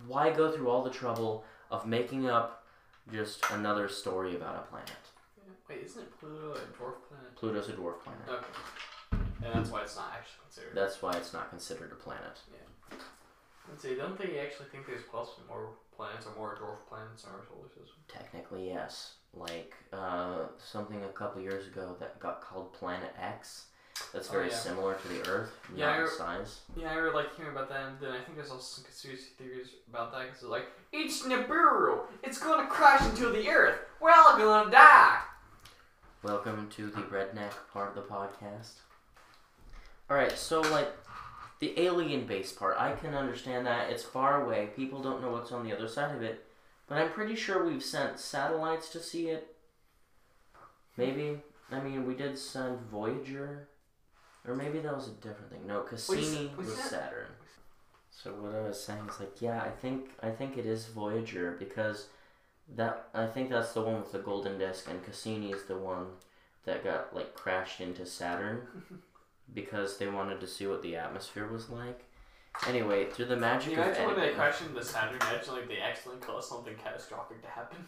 Why 0.06 0.30
go 0.30 0.52
through 0.52 0.68
all 0.68 0.82
the 0.82 0.90
trouble 0.90 1.44
of 1.70 1.86
making 1.86 2.28
up 2.28 2.66
just 3.10 3.42
another 3.50 3.88
story 3.88 4.36
about 4.36 4.56
a 4.56 4.70
planet? 4.70 4.90
Wait, 5.70 5.84
isn't 5.86 6.20
Pluto 6.20 6.52
a 6.52 6.58
dwarf 6.76 7.00
planet? 7.08 7.34
Pluto's 7.36 7.70
a 7.70 7.72
dwarf 7.72 8.00
planet. 8.00 8.28
Okay. 8.28 9.22
And 9.42 9.54
that's 9.54 9.70
why 9.70 9.80
it's 9.80 9.96
not 9.96 10.12
actually 10.14 10.42
considered. 10.44 10.74
That's 10.74 11.00
why 11.00 11.12
it's 11.12 11.32
not 11.32 11.48
considered 11.48 11.92
a 11.92 11.94
planet. 11.94 12.40
Yeah. 12.52 12.96
Let's 13.70 13.82
see, 13.82 13.94
don't 13.94 14.18
they 14.18 14.38
actually 14.38 14.66
think 14.70 14.86
there's 14.86 15.04
possibly 15.10 15.44
more 15.48 15.70
planets 15.96 16.26
or 16.26 16.36
more 16.36 16.56
dwarf 16.56 16.86
planets 16.90 17.24
in 17.24 17.30
our 17.30 17.40
solar 17.48 17.68
system? 17.68 17.96
Technically, 18.06 18.68
yes. 18.68 19.14
Like 19.34 19.74
uh, 19.92 20.40
something 20.58 21.02
a 21.04 21.08
couple 21.08 21.40
years 21.40 21.66
ago 21.66 21.96
that 22.00 22.18
got 22.20 22.40
called 22.42 22.72
Planet 22.74 23.14
X. 23.20 23.66
That's 24.12 24.28
Oh, 24.30 24.32
very 24.32 24.48
yeah. 24.48 24.54
similar 24.56 24.94
to 24.94 25.08
the 25.08 25.28
Earth, 25.30 25.50
Yeah, 25.74 25.86
not 25.86 25.92
I 25.94 25.96
in 25.98 26.02
re- 26.04 26.10
size. 26.10 26.60
Yeah, 26.76 26.92
I 26.92 26.94
really 26.96 27.14
like 27.14 27.36
hearing 27.36 27.52
about 27.52 27.68
that, 27.68 27.86
and 27.86 28.00
then 28.00 28.10
I 28.12 28.20
think 28.20 28.36
there's 28.36 28.50
also 28.50 28.62
some 28.62 28.84
conspiracy 28.84 29.28
theories 29.38 29.68
about 29.88 30.12
that, 30.12 30.22
because 30.26 30.42
it's 30.42 30.50
like, 30.50 30.66
it's 30.92 31.22
Nibiru! 31.22 32.00
It's 32.22 32.38
gonna 32.38 32.66
crash 32.68 33.02
into 33.08 33.28
the 33.30 33.48
Earth! 33.48 33.78
We're 34.00 34.10
all 34.10 34.36
gonna 34.36 34.70
die! 34.70 35.20
Welcome 36.22 36.68
to 36.76 36.86
the 36.90 37.02
redneck 37.02 37.52
part 37.72 37.90
of 37.90 37.94
the 37.94 38.02
podcast. 38.02 38.72
Alright, 40.10 40.36
so 40.38 40.60
like 40.62 40.88
the 41.60 41.78
alien 41.80 42.26
base 42.26 42.52
part, 42.52 42.76
I 42.78 42.92
can 42.94 43.14
understand 43.14 43.66
that. 43.66 43.90
It's 43.90 44.02
far 44.02 44.42
away. 44.44 44.70
People 44.74 45.00
don't 45.02 45.20
know 45.22 45.30
what's 45.30 45.52
on 45.52 45.64
the 45.64 45.74
other 45.76 45.86
side 45.88 46.14
of 46.16 46.22
it. 46.22 46.44
But 46.88 46.98
I'm 46.98 47.10
pretty 47.10 47.34
sure 47.36 47.64
we've 47.64 47.82
sent 47.82 48.18
satellites 48.18 48.88
to 48.90 49.00
see 49.00 49.28
it. 49.28 49.54
Maybe. 50.96 51.38
I 51.70 51.80
mean, 51.80 52.06
we 52.06 52.14
did 52.14 52.38
send 52.38 52.80
Voyager. 52.90 53.68
Or 54.46 54.54
maybe 54.54 54.80
that 54.80 54.94
was 54.94 55.08
a 55.08 55.12
different 55.12 55.50
thing. 55.50 55.66
No, 55.66 55.80
Cassini 55.82 56.50
we 56.56 56.64
was 56.64 56.74
sent- 56.74 56.90
Saturn. 56.90 57.28
So 58.10 58.30
what 58.32 58.54
I 58.54 58.60
was 58.62 58.82
saying 58.82 59.08
is 59.08 59.20
like, 59.20 59.40
yeah, 59.40 59.62
I 59.62 59.70
think 59.70 60.10
I 60.22 60.30
think 60.30 60.58
it 60.58 60.66
is 60.66 60.86
Voyager 60.86 61.56
because 61.58 62.08
that 62.76 63.08
I 63.14 63.26
think 63.26 63.50
that's 63.50 63.72
the 63.72 63.80
one 63.82 64.00
with 64.00 64.12
the 64.12 64.18
golden 64.18 64.58
disc, 64.58 64.88
and 64.88 65.02
Cassini 65.02 65.50
is 65.52 65.64
the 65.64 65.76
one 65.78 66.06
that 66.64 66.84
got 66.84 67.14
like 67.14 67.34
crashed 67.34 67.80
into 67.80 68.04
Saturn 68.04 68.66
because 69.54 69.96
they 69.98 70.08
wanted 70.08 70.40
to 70.40 70.46
see 70.46 70.66
what 70.66 70.82
the 70.82 70.96
atmosphere 70.96 71.46
was 71.46 71.70
like. 71.70 72.04
Anyway, 72.66 73.06
through 73.06 73.26
the 73.26 73.36
magic 73.36 73.74
Can 73.74 73.78
you 73.78 73.78
of 73.80 73.86
imagine 73.86 74.06
when 74.06 74.16
they 74.16 74.22
editing, 74.22 74.36
crash 74.38 74.60
into 74.60 74.74
the 74.74 74.84
Saturn, 74.84 75.18
actually, 75.20 75.62
they 75.66 75.80
accidentally 75.80 76.24
cause 76.24 76.48
something 76.48 76.74
catastrophic 76.76 77.42
to 77.42 77.48
happen? 77.48 77.78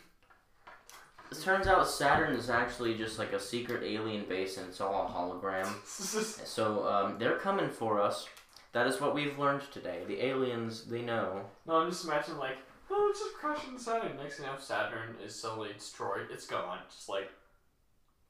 it 1.31 1.43
turns 1.43 1.67
out 1.67 1.89
Saturn 1.89 2.35
is 2.35 2.51
actually 2.51 2.97
just 2.97 3.19
like 3.19 3.33
a 3.33 3.41
secret 3.41 3.83
alien 3.83 4.25
base, 4.29 4.57
and 4.57 4.69
it's 4.69 4.81
all 4.81 5.07
a 5.07 5.11
hologram. 5.11 5.67
So 6.47 6.87
um, 6.89 7.19
they're 7.19 7.39
coming 7.39 7.71
for 7.71 8.01
us. 8.01 8.29
That 8.73 8.87
is 8.87 9.01
what 9.01 9.15
we've 9.15 9.39
learned 9.39 9.63
today. 9.73 10.03
The 10.07 10.25
aliens, 10.25 10.85
they 10.85 11.03
know. 11.03 11.45
no, 11.67 11.77
I'm 11.77 11.91
just 11.91 12.05
imagining, 12.05 12.39
like, 12.39 12.59
oh, 12.91 13.09
it's 13.11 13.21
just 13.21 13.35
crashing 13.35 13.79
Saturn. 13.79 14.17
Next 14.17 14.37
thing 14.37 14.47
you 14.47 14.53
know, 14.53 14.59
Saturn 14.59 15.17
is 15.25 15.35
suddenly 15.35 15.71
destroyed. 15.73 16.29
It's 16.31 16.47
gone. 16.47 16.79
Just 16.91 17.09
like. 17.09 17.31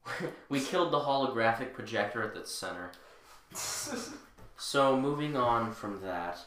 we 0.48 0.60
killed 0.60 0.92
the 0.92 1.00
holographic 1.00 1.72
projector 1.72 2.22
at 2.22 2.36
its 2.36 2.54
center. 2.54 2.92
So 4.66 4.98
moving 4.98 5.36
on 5.36 5.72
from 5.72 6.00
that, 6.00 6.38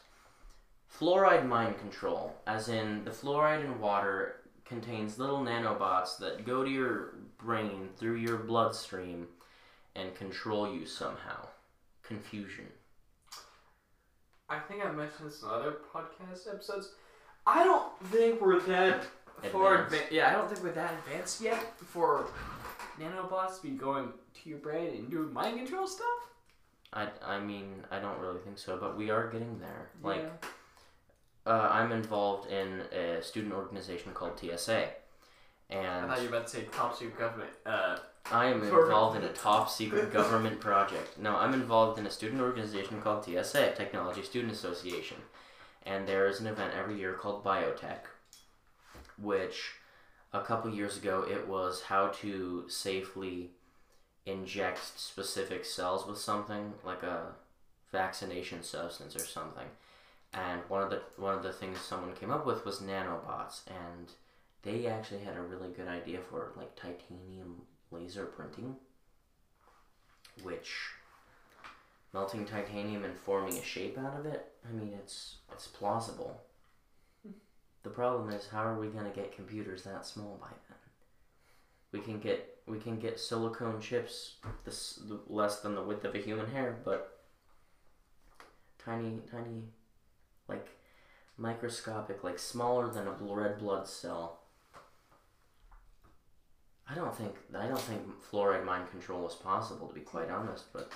fluoride 0.91 1.45
mind 1.47 1.77
control, 1.77 2.35
as 2.47 2.67
in 2.67 3.05
the 3.05 3.11
fluoride 3.11 3.63
in 3.63 3.79
water 3.79 4.37
contains 4.65 5.19
little 5.19 5.37
nanobots 5.37 6.17
that 6.17 6.43
go 6.43 6.63
to 6.63 6.69
your 6.69 7.13
brain 7.37 7.89
through 7.95 8.15
your 8.15 8.37
bloodstream 8.37 9.27
and 9.95 10.15
control 10.15 10.73
you 10.73 10.87
somehow. 10.87 11.47
Confusion. 12.01 12.65
I 14.49 14.57
think 14.61 14.83
I 14.83 14.89
mentioned 14.91 15.29
this 15.29 15.43
in 15.43 15.49
other 15.49 15.75
podcast 15.93 16.51
episodes. 16.51 16.93
I 17.45 17.63
don't 17.63 17.93
think 18.05 18.41
we're 18.41 18.59
that 18.61 19.05
far 19.51 19.83
Advanced. 19.83 19.93
advanced. 19.93 20.11
Yeah, 20.11 20.29
I 20.29 20.31
don't 20.33 20.49
think 20.49 20.63
we're 20.63 20.71
that 20.71 20.95
advanced 21.05 21.39
yet 21.39 21.79
for 21.79 22.25
nanobots 22.99 23.57
to 23.57 23.61
be 23.61 23.69
going 23.77 24.09
to 24.41 24.49
your 24.49 24.57
brain 24.57 24.95
and 24.95 25.11
doing 25.11 25.31
mind 25.31 25.57
control 25.59 25.85
stuff. 25.85 26.26
I, 26.93 27.07
I 27.25 27.39
mean, 27.39 27.83
I 27.91 27.99
don't 27.99 28.19
really 28.19 28.39
think 28.39 28.57
so, 28.57 28.77
but 28.77 28.97
we 28.97 29.09
are 29.09 29.27
getting 29.29 29.59
there. 29.59 29.89
Like, 30.01 30.21
Yeah. 30.21 31.51
uh, 31.53 31.69
I'm 31.71 31.91
involved 31.91 32.49
in 32.49 32.81
a 32.91 33.21
student 33.21 33.53
organization 33.53 34.13
called 34.13 34.39
TSA. 34.39 34.89
And 35.69 35.85
I 35.85 36.07
thought 36.07 36.21
you 36.23 36.29
were 36.29 36.37
about 36.37 36.47
to 36.47 36.53
say 36.57 36.63
top 36.71 36.95
secret 36.95 37.19
government. 37.19 37.49
Uh, 37.65 37.97
I 38.31 38.45
am 38.45 38.61
involved 38.63 39.17
in 39.17 39.23
a 39.23 39.33
top 39.33 39.69
secret 39.69 40.11
government 40.19 40.59
project. 40.61 41.17
No, 41.19 41.35
I'm 41.35 41.53
involved 41.53 41.99
in 41.99 42.05
a 42.05 42.09
student 42.11 42.41
organization 42.41 43.01
called 43.01 43.25
TSA, 43.25 43.73
Technology 43.75 44.23
Student 44.23 44.53
Association. 44.53 45.17
And 45.85 46.07
there 46.07 46.27
is 46.27 46.39
an 46.39 46.47
event 46.47 46.73
every 46.77 46.97
year 46.97 47.13
called 47.13 47.43
Biotech, 47.43 47.99
which 49.17 49.73
a 50.33 50.41
couple 50.41 50.73
years 50.73 50.97
ago 50.97 51.25
it 51.29 51.47
was 51.47 51.83
how 51.83 52.07
to 52.07 52.65
safely 52.67 53.51
inject 54.27 54.99
specific 54.99 55.65
cells 55.65 56.05
with 56.05 56.17
something 56.17 56.73
like 56.85 57.01
a 57.01 57.27
vaccination 57.91 58.61
substance 58.61 59.15
or 59.15 59.25
something. 59.25 59.67
And 60.33 60.61
one 60.67 60.83
of 60.83 60.89
the 60.89 61.01
one 61.15 61.33
of 61.33 61.43
the 61.43 61.53
things 61.53 61.79
someone 61.79 62.13
came 62.13 62.31
up 62.31 62.45
with 62.45 62.65
was 62.65 62.79
nanobots 62.79 63.61
and 63.67 64.11
they 64.63 64.85
actually 64.85 65.21
had 65.21 65.37
a 65.37 65.41
really 65.41 65.69
good 65.69 65.87
idea 65.87 66.19
for 66.19 66.51
like 66.57 66.75
titanium 66.75 67.61
laser 67.89 68.25
printing, 68.25 68.75
which 70.43 70.89
melting 72.13 72.45
titanium 72.45 73.05
and 73.05 73.17
forming 73.17 73.57
a 73.57 73.63
shape 73.63 73.97
out 73.97 74.19
of 74.19 74.25
it. 74.25 74.51
I 74.67 74.73
mean, 74.73 74.93
it's 75.01 75.35
it's 75.53 75.67
plausible. 75.67 76.41
Hmm. 77.25 77.33
The 77.83 77.89
problem 77.89 78.29
is, 78.31 78.47
how 78.47 78.63
are 78.63 78.77
we 78.77 78.87
gonna 78.87 79.09
get 79.09 79.35
computers 79.35 79.83
that 79.83 80.05
small 80.05 80.37
by 80.41 80.49
then? 80.49 80.66
We 81.91 81.99
can 81.99 82.19
get 82.19 82.57
we 82.67 82.79
can 82.79 82.99
get 82.99 83.19
silicone 83.19 83.79
chips 83.79 84.35
this 84.65 84.99
less 85.27 85.61
than 85.61 85.75
the 85.75 85.81
width 85.81 86.03
of 86.03 86.15
a 86.15 86.19
human 86.19 86.47
hair, 86.47 86.77
but 86.83 87.19
tiny 88.83 89.19
tiny, 89.31 89.63
like 90.47 90.67
microscopic, 91.37 92.23
like 92.23 92.39
smaller 92.39 92.89
than 92.89 93.07
a 93.07 93.11
red 93.11 93.59
blood 93.59 93.87
cell. 93.87 94.39
I 96.89 96.95
don't 96.95 97.15
think 97.15 97.35
I 97.57 97.67
don't 97.67 97.79
think 97.79 98.01
fluoride 98.31 98.65
mind 98.65 98.89
control 98.91 99.27
is 99.27 99.35
possible 99.35 99.87
to 99.87 99.93
be 99.93 100.01
quite 100.01 100.29
honest, 100.29 100.65
but 100.73 100.91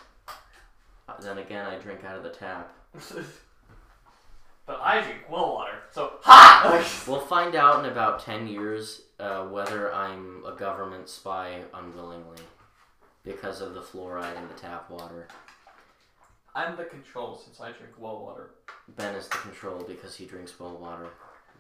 uh, 1.08 1.20
then 1.22 1.38
again, 1.38 1.66
I 1.66 1.78
drink 1.78 2.04
out 2.04 2.18
of 2.18 2.24
the 2.24 2.30
tap. 2.30 2.76
but 4.72 4.80
I 4.82 5.02
drink 5.02 5.30
well 5.30 5.54
water, 5.54 5.80
so 5.92 6.14
ha! 6.22 6.82
We'll 7.08 7.20
find 7.20 7.56
out 7.56 7.84
in 7.84 7.92
about 7.92 8.24
ten 8.24 8.48
years 8.48 9.02
uh, 9.20 9.44
whether 9.44 9.94
I'm 9.94 10.46
a 10.46 10.54
government 10.54 11.10
spy 11.10 11.60
unwillingly 11.74 12.42
because 13.26 13.60
of 13.60 13.74
the 13.74 13.82
fluoride 13.82 14.38
in 14.38 14.48
the 14.48 14.54
tap 14.54 14.90
water. 14.90 15.28
I'm 16.56 16.78
the 16.78 16.86
control 16.86 17.36
since 17.36 17.60
I 17.60 17.74
drink 17.74 17.96
well 18.00 18.22
water. 18.22 18.52
Ben 18.96 19.14
is 19.16 19.28
the 19.28 19.40
control 19.40 19.84
because 19.86 20.16
he 20.16 20.26
drinks 20.26 20.58
well 20.58 20.78
water. 20.78 21.10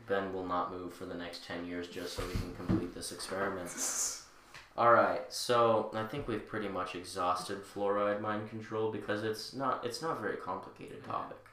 Ben 0.07 0.31
will 0.31 0.45
not 0.45 0.71
move 0.71 0.93
for 0.93 1.05
the 1.05 1.13
next 1.13 1.45
10 1.45 1.65
years 1.65 1.87
just 1.89 2.15
so 2.15 2.23
we 2.25 2.33
can 2.33 2.55
complete 2.55 2.95
this 2.95 3.11
experiment. 3.11 3.69
Alright, 4.77 5.33
so 5.33 5.91
I 5.93 6.05
think 6.05 6.29
we've 6.29 6.47
pretty 6.47 6.69
much 6.69 6.95
exhausted 6.95 7.61
fluoride 7.61 8.21
mind 8.21 8.49
control 8.49 8.89
because 8.89 9.25
it's 9.25 9.53
not 9.53 9.85
it's 9.85 10.01
not 10.01 10.17
a 10.17 10.21
very 10.21 10.37
complicated 10.37 11.03
topic. 11.03 11.50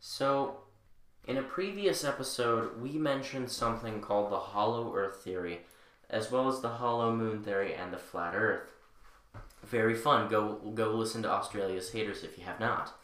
So 0.00 0.58
in 1.26 1.36
a 1.36 1.42
previous 1.42 2.04
episode 2.04 2.80
we 2.80 2.92
mentioned 2.92 3.50
something 3.50 4.00
called 4.00 4.32
the 4.32 4.38
hollow 4.38 4.94
earth 4.94 5.22
theory, 5.22 5.60
as 6.08 6.30
well 6.30 6.48
as 6.48 6.60
the 6.60 6.68
hollow 6.68 7.14
moon 7.14 7.42
theory 7.42 7.74
and 7.74 7.92
the 7.92 7.98
flat 7.98 8.34
earth. 8.34 8.70
Very 9.64 9.94
fun. 9.94 10.28
Go 10.28 10.54
go 10.74 10.92
listen 10.92 11.22
to 11.22 11.30
Australia's 11.30 11.90
Haters 11.90 12.24
if 12.24 12.38
you 12.38 12.44
have 12.44 12.60
not. 12.60 12.94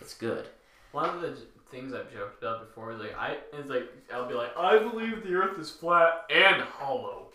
It's 0.00 0.14
good. 0.14 0.46
One 0.92 1.08
of 1.08 1.20
the 1.20 1.36
things 1.70 1.92
I've 1.92 2.12
joked 2.12 2.42
about 2.42 2.66
before 2.66 2.92
is 2.92 3.00
like 3.00 3.18
I 3.18 3.38
is 3.58 3.68
like 3.68 3.88
I'll 4.12 4.28
be 4.28 4.34
like 4.34 4.56
I 4.56 4.78
believe 4.78 5.24
the 5.24 5.34
Earth 5.34 5.58
is 5.58 5.70
flat 5.70 6.24
and 6.30 6.62
hollow. 6.62 7.28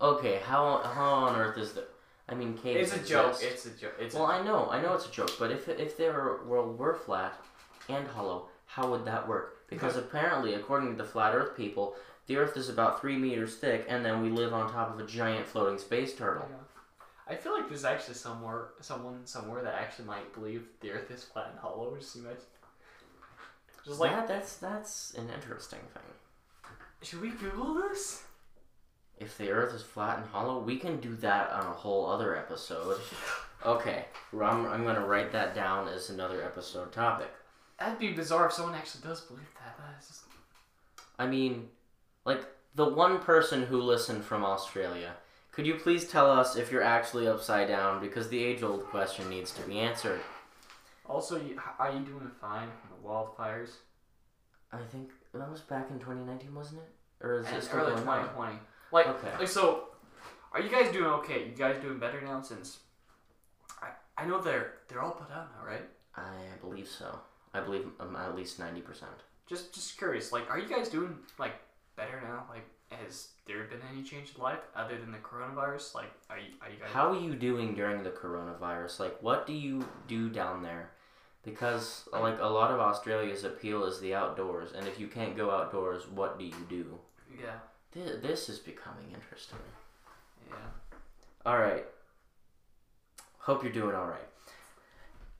Okay, 0.00 0.40
how 0.44 0.78
how 0.78 1.12
on 1.12 1.36
earth 1.36 1.58
is 1.58 1.72
that? 1.72 1.88
I 2.28 2.34
mean, 2.34 2.56
caves. 2.56 2.92
It's 2.92 3.04
a 3.04 3.06
joke. 3.06 3.36
It's 3.40 3.66
a 3.66 3.70
joke. 3.70 3.94
It's 4.00 4.14
well, 4.14 4.26
a, 4.26 4.38
I 4.38 4.42
know, 4.42 4.68
I 4.70 4.80
know 4.80 4.94
it's 4.94 5.06
a 5.06 5.10
joke, 5.10 5.32
but 5.38 5.50
if 5.50 5.68
if 5.68 5.96
their 5.96 6.38
world 6.46 6.78
were 6.78 6.94
flat 6.94 7.34
and 7.88 8.06
hollow, 8.08 8.48
how 8.66 8.90
would 8.90 9.04
that 9.04 9.28
work? 9.28 9.68
Because 9.68 9.96
apparently, 9.96 10.54
according 10.54 10.90
to 10.90 10.96
the 11.02 11.08
flat 11.08 11.34
Earth 11.34 11.56
people, 11.56 11.94
the 12.26 12.36
Earth 12.36 12.56
is 12.56 12.68
about 12.68 13.00
three 13.00 13.16
meters 13.16 13.56
thick, 13.56 13.86
and 13.88 14.04
then 14.04 14.22
we 14.22 14.30
live 14.30 14.52
on 14.52 14.70
top 14.72 14.94
of 14.94 15.00
a 15.00 15.06
giant 15.06 15.46
floating 15.46 15.78
space 15.78 16.14
turtle. 16.14 16.48
I 17.26 17.34
feel 17.34 17.52
like 17.54 17.68
there's 17.68 17.84
actually 17.84 18.14
somewhere 18.14 18.68
someone 18.80 19.26
somewhere 19.26 19.62
that 19.62 19.74
actually 19.74 20.06
might 20.06 20.32
believe 20.34 20.64
the 20.80 20.90
Earth 20.90 21.10
is 21.10 21.24
flat 21.24 21.48
and 21.50 21.58
hollow. 21.58 21.96
Just 21.98 22.16
imagine. 22.16 22.38
Just 23.84 24.00
like 24.00 24.12
that, 24.12 24.28
that's 24.28 24.56
that's 24.56 25.14
an 25.14 25.28
interesting 25.34 25.80
thing. 25.92 26.70
should 27.02 27.20
we 27.20 27.30
Google 27.30 27.74
this? 27.74 28.24
If 29.18 29.38
the 29.38 29.50
Earth 29.50 29.74
is 29.74 29.82
flat 29.82 30.18
and 30.18 30.26
hollow, 30.26 30.58
we 30.58 30.76
can 30.76 30.98
do 31.00 31.14
that 31.16 31.50
on 31.50 31.66
a 31.66 31.72
whole 31.72 32.06
other 32.06 32.36
episode. 32.36 33.00
Okay, 33.66 34.04
I'm, 34.34 34.66
I'm 34.66 34.84
gonna 34.84 35.06
write 35.06 35.32
that 35.32 35.54
down 35.54 35.88
as 35.88 36.10
another 36.10 36.42
episode 36.44 36.92
topic. 36.92 37.30
That'd 37.84 37.98
be 37.98 38.12
bizarre 38.12 38.46
if 38.46 38.52
someone 38.52 38.74
actually 38.74 39.02
does 39.06 39.20
believe 39.22 39.46
that. 39.62 39.76
That 39.76 40.00
is 40.00 40.08
just 40.08 40.22
I 41.18 41.26
mean, 41.26 41.68
like 42.24 42.42
the 42.74 42.88
one 42.88 43.18
person 43.18 43.62
who 43.62 43.80
listened 43.80 44.24
from 44.24 44.44
Australia. 44.44 45.12
Could 45.52 45.66
you 45.66 45.74
please 45.74 46.08
tell 46.08 46.28
us 46.30 46.56
if 46.56 46.72
you're 46.72 46.82
actually 46.82 47.28
upside 47.28 47.68
down? 47.68 48.00
Because 48.00 48.28
the 48.28 48.42
age-old 48.42 48.84
question 48.86 49.28
needs 49.28 49.52
to 49.52 49.62
be 49.62 49.78
answered. 49.78 50.20
Also, 51.06 51.36
are 51.78 51.92
you 51.92 52.00
doing 52.00 52.30
fine 52.40 52.68
from 52.80 52.90
the 52.90 53.08
wildfires? 53.08 53.70
I 54.72 54.78
think 54.90 55.10
that 55.34 55.48
was 55.48 55.60
back 55.60 55.90
in 55.90 55.98
2019, 56.00 56.52
wasn't 56.54 56.80
it? 56.80 57.24
Or 57.24 57.38
is 57.40 57.46
And 57.46 57.56
it 57.58 57.62
still 57.62 57.80
early 57.80 57.90
going 57.94 58.08
on? 58.08 58.20
2020. 58.22 58.58
Like, 58.90 59.06
Okay. 59.06 59.38
like 59.38 59.48
so, 59.48 59.90
are 60.52 60.60
you 60.60 60.70
guys 60.70 60.90
doing 60.90 61.10
okay? 61.20 61.44
You 61.44 61.54
guys 61.54 61.80
doing 61.80 61.98
better 61.98 62.20
now 62.22 62.40
since? 62.40 62.78
I 63.80 63.90
I 64.16 64.24
know 64.24 64.40
they're 64.40 64.78
they're 64.88 65.02
all 65.02 65.12
put 65.12 65.30
out 65.30 65.50
now, 65.56 65.64
right? 65.66 65.88
I 66.16 66.32
believe 66.60 66.88
so. 66.88 67.20
I 67.54 67.60
believe 67.60 67.86
um, 68.00 68.16
at 68.16 68.34
least 68.36 68.58
90%. 68.60 68.82
Just 69.46 69.72
just 69.74 69.96
curious, 69.96 70.32
like, 70.32 70.50
are 70.50 70.58
you 70.58 70.68
guys 70.68 70.88
doing 70.88 71.16
like 71.38 71.54
better 71.96 72.20
now? 72.22 72.44
Like, 72.50 72.64
has 72.90 73.28
there 73.46 73.64
been 73.64 73.80
any 73.92 74.02
change 74.02 74.32
in 74.36 74.42
life 74.42 74.58
other 74.74 74.96
than 74.98 75.12
the 75.12 75.18
coronavirus? 75.18 75.94
Like, 75.94 76.10
are 76.30 76.38
you 76.38 76.50
are 76.62 76.68
you 76.70 76.76
guys? 76.80 76.90
How 76.92 77.10
are 77.12 77.20
you 77.20 77.34
doing 77.34 77.74
during 77.74 78.02
the 78.02 78.10
coronavirus? 78.10 79.00
Like, 79.00 79.22
what 79.22 79.46
do 79.46 79.52
you 79.52 79.84
do 80.08 80.28
down 80.30 80.62
there? 80.62 80.90
Because, 81.44 82.08
like, 82.10 82.38
a 82.40 82.46
lot 82.46 82.70
of 82.70 82.80
Australia's 82.80 83.44
appeal 83.44 83.84
is 83.84 84.00
the 84.00 84.14
outdoors, 84.14 84.72
and 84.72 84.88
if 84.88 84.98
you 84.98 85.08
can't 85.08 85.36
go 85.36 85.50
outdoors, 85.50 86.08
what 86.08 86.38
do 86.38 86.44
you 86.46 86.66
do? 86.70 86.98
Yeah, 87.38 87.58
Th- 87.92 88.22
This 88.22 88.48
is 88.48 88.58
becoming 88.58 89.10
interesting. 89.12 89.58
yeah. 90.48 90.56
All 91.44 91.58
right. 91.58 91.84
Hope 93.40 93.62
you're 93.62 93.72
doing 93.72 93.94
all 93.94 94.06
right. 94.06 94.28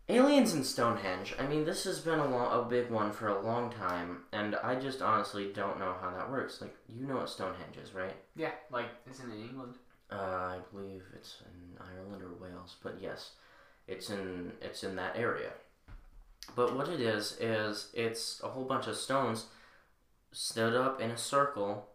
Aliens 0.08 0.52
and 0.52 0.66
Stonehenge. 0.66 1.34
I 1.38 1.46
mean, 1.46 1.64
this 1.64 1.84
has 1.84 2.00
been 2.00 2.18
a, 2.18 2.28
lo- 2.28 2.60
a 2.60 2.68
big 2.68 2.90
one 2.90 3.10
for 3.10 3.28
a 3.28 3.40
long 3.40 3.70
time, 3.70 4.18
and 4.32 4.54
I 4.56 4.74
just 4.74 5.00
honestly 5.00 5.50
don't 5.54 5.78
know 5.78 5.94
how 6.00 6.10
that 6.10 6.30
works. 6.30 6.60
Like, 6.60 6.76
you 6.88 7.06
know 7.06 7.16
what 7.16 7.30
Stonehenge 7.30 7.78
is, 7.82 7.94
right? 7.94 8.14
Yeah, 8.36 8.50
like, 8.70 8.88
isn't 9.10 9.30
it 9.30 9.34
in 9.34 9.48
England? 9.48 9.74
Uh, 10.12 10.16
I 10.16 10.58
believe 10.70 11.02
it's 11.14 11.42
in 11.46 11.78
Ireland 11.80 12.22
or 12.22 12.34
Wales, 12.34 12.76
but 12.82 12.98
yes, 13.00 13.32
it's 13.88 14.10
in 14.10 14.52
it's 14.60 14.84
in 14.84 14.96
that 14.96 15.16
area. 15.16 15.50
But 16.54 16.76
what 16.76 16.88
it 16.88 17.00
is 17.00 17.38
is 17.40 17.90
it's 17.94 18.40
a 18.44 18.48
whole 18.48 18.64
bunch 18.64 18.86
of 18.86 18.96
stones 18.96 19.46
stood 20.32 20.74
up 20.74 21.00
in 21.00 21.10
a 21.10 21.16
circle, 21.16 21.88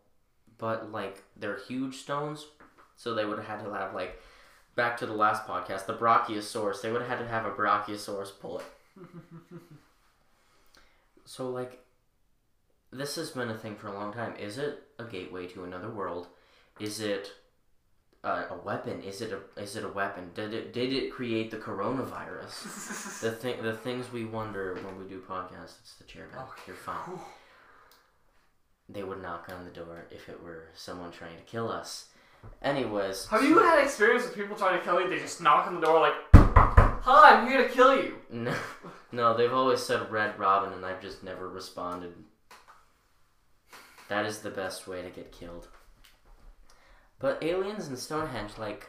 but 0.58 0.92
like 0.92 1.24
they're 1.38 1.60
huge 1.68 1.98
stones, 1.98 2.48
so 2.96 3.14
they 3.14 3.26
would 3.26 3.38
have 3.38 3.48
had 3.48 3.64
to 3.64 3.72
have 3.72 3.94
like 3.94 4.20
back 4.80 4.96
to 4.98 5.06
the 5.06 5.14
last 5.14 5.46
podcast, 5.46 5.88
the 5.88 5.94
Brachiosaurus. 5.94 6.82
They 6.82 6.90
would 6.90 7.02
have 7.02 7.10
had 7.10 7.20
to 7.20 7.28
have 7.28 7.46
a 7.46 7.52
Brachiosaurus 7.52 8.40
pull 8.40 8.60
it. 8.60 8.66
So 11.26 11.48
like, 11.52 11.86
this 12.92 13.16
has 13.18 13.30
been 13.30 13.52
a 13.52 13.58
thing 13.58 13.76
for 13.76 13.88
a 13.88 13.94
long 13.94 14.12
time. 14.12 14.34
Is 14.40 14.58
it 14.58 14.82
a 14.98 15.04
gateway 15.04 15.46
to 15.50 15.64
another 15.64 15.92
world? 15.92 16.26
Is 16.80 17.02
it 17.02 17.32
uh, 18.24 18.46
a 18.50 18.58
weapon? 18.58 19.04
Is 19.04 19.22
it 19.22 19.32
a 19.32 19.62
is 19.62 19.76
it 19.76 19.84
a 19.84 19.90
weapon? 19.90 20.32
Did 20.34 20.56
it 20.56 20.74
did 20.74 20.92
it 20.92 21.12
create 21.12 21.52
the 21.52 21.58
coronavirus? 21.58 23.20
the 23.22 23.32
thing 23.32 23.62
the 23.62 23.74
things 23.74 24.12
we 24.12 24.26
wonder 24.26 24.74
when 24.84 24.98
we 24.98 25.08
do 25.08 25.22
podcasts. 25.22 25.78
It's 25.82 25.94
the 26.00 26.06
chair 26.06 26.30
back. 26.34 26.50
Okay. 26.50 26.62
You're 26.66 26.76
fine. 26.78 27.20
They 28.90 29.04
would 29.04 29.22
knock 29.22 29.52
on 29.56 29.66
the 29.66 29.72
door 29.72 30.08
if 30.10 30.30
it 30.30 30.42
were 30.44 30.70
someone 30.74 31.12
trying 31.12 31.38
to 31.38 31.44
kill 31.44 31.70
us. 31.70 32.08
Anyways, 32.62 33.28
Have 33.28 33.44
you 33.44 33.60
had 33.60 33.82
experience 33.82 34.26
with 34.26 34.36
people 34.36 34.56
trying 34.56 34.78
to 34.78 34.84
kill 34.84 35.00
you? 35.02 35.10
They 35.10 35.20
just 35.20 35.42
knock 35.42 35.68
on 35.68 35.76
the 35.76 35.82
door 35.82 36.00
like, 36.02 36.14
"Hi, 36.34 37.36
I'm 37.40 37.48
here 37.48 37.68
to 37.68 37.74
kill 37.74 37.96
you." 37.96 38.16
No, 38.32 38.54
no, 39.12 39.36
they've 39.36 39.54
always 39.54 39.82
said 39.82 40.12
Red 40.12 40.38
Robin, 40.38 40.72
and 40.74 40.86
I've 40.86 41.02
just 41.02 41.24
never 41.24 41.50
responded. 41.50 42.14
That 44.08 44.26
is 44.26 44.40
the 44.40 44.50
best 44.52 44.88
way 44.88 45.02
to 45.02 45.10
get 45.10 45.32
killed. 45.32 45.68
But 47.20 47.44
aliens 47.44 47.88
and 47.88 47.98
Stonehenge, 47.98 48.58
like, 48.58 48.88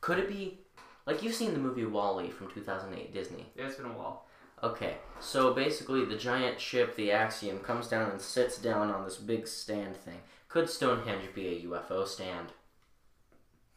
could 0.00 0.18
it 0.18 0.28
be? 0.28 0.58
Like, 1.06 1.22
you've 1.22 1.34
seen 1.34 1.52
the 1.52 1.58
movie 1.60 1.84
WALL-E 1.84 2.30
from 2.30 2.50
2008, 2.50 3.12
Disney. 3.12 3.46
Yeah, 3.56 3.66
it's 3.66 3.76
been 3.76 3.86
a 3.86 3.90
while. 3.90 4.26
Okay, 4.62 4.98
so 5.18 5.52
basically, 5.52 6.04
the 6.04 6.16
giant 6.16 6.60
ship, 6.60 6.94
the 6.94 7.10
Axiom, 7.10 7.58
comes 7.58 7.88
down 7.88 8.10
and 8.10 8.20
sits 8.20 8.58
down 8.58 8.90
on 8.90 9.04
this 9.04 9.16
big 9.16 9.48
stand 9.48 9.96
thing. 9.96 10.20
Could 10.52 10.68
Stonehenge 10.68 11.34
be 11.34 11.48
a 11.48 11.60
UFO 11.62 12.06
stand? 12.06 12.48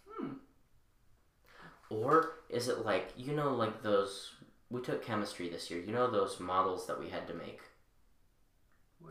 Hmm. 0.09 0.33
Or 1.89 2.33
is 2.49 2.67
it 2.67 2.85
like, 2.85 3.13
you 3.15 3.31
know, 3.33 3.53
like 3.53 3.81
those. 3.81 4.33
We 4.69 4.81
took 4.81 5.05
chemistry 5.05 5.47
this 5.47 5.71
year. 5.71 5.79
You 5.79 5.93
know 5.93 6.11
those 6.11 6.37
models 6.37 6.85
that 6.87 6.99
we 6.99 7.09
had 7.09 7.27
to 7.27 7.33
make? 7.33 7.61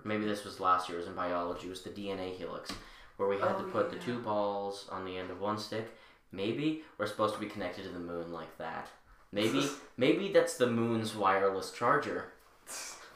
Maybe 0.05 0.27
this 0.27 0.45
was 0.45 0.61
last 0.61 0.89
year, 0.91 0.99
it 0.99 1.03
was 1.03 1.09
in 1.09 1.15
biology. 1.15 1.69
It 1.69 1.71
was 1.71 1.83
the 1.83 1.91
DNA 1.91 2.37
helix, 2.37 2.71
where 3.17 3.29
we 3.29 3.39
had 3.39 3.57
to 3.59 3.65
Oh, 3.65 3.71
put 3.71 3.91
the 3.91 3.97
two 3.97 4.19
balls 4.19 4.87
on 4.93 5.07
the 5.07 5.17
end 5.17 5.31
of 5.31 5.41
one 5.41 5.57
stick. 5.57 5.89
Maybe 6.33 6.83
we're 6.99 7.07
supposed 7.07 7.35
to 7.35 7.41
be 7.41 7.47
connected 7.47 7.85
to 7.85 7.91
the 7.91 7.99
moon 7.99 8.31
like 8.33 8.59
that. 8.59 8.89
Maybe 9.33 9.67
maybe 9.97 10.33
that's 10.33 10.57
the 10.59 10.67
moon's 10.67 11.15
wireless 11.15 11.71
charger. 11.71 12.33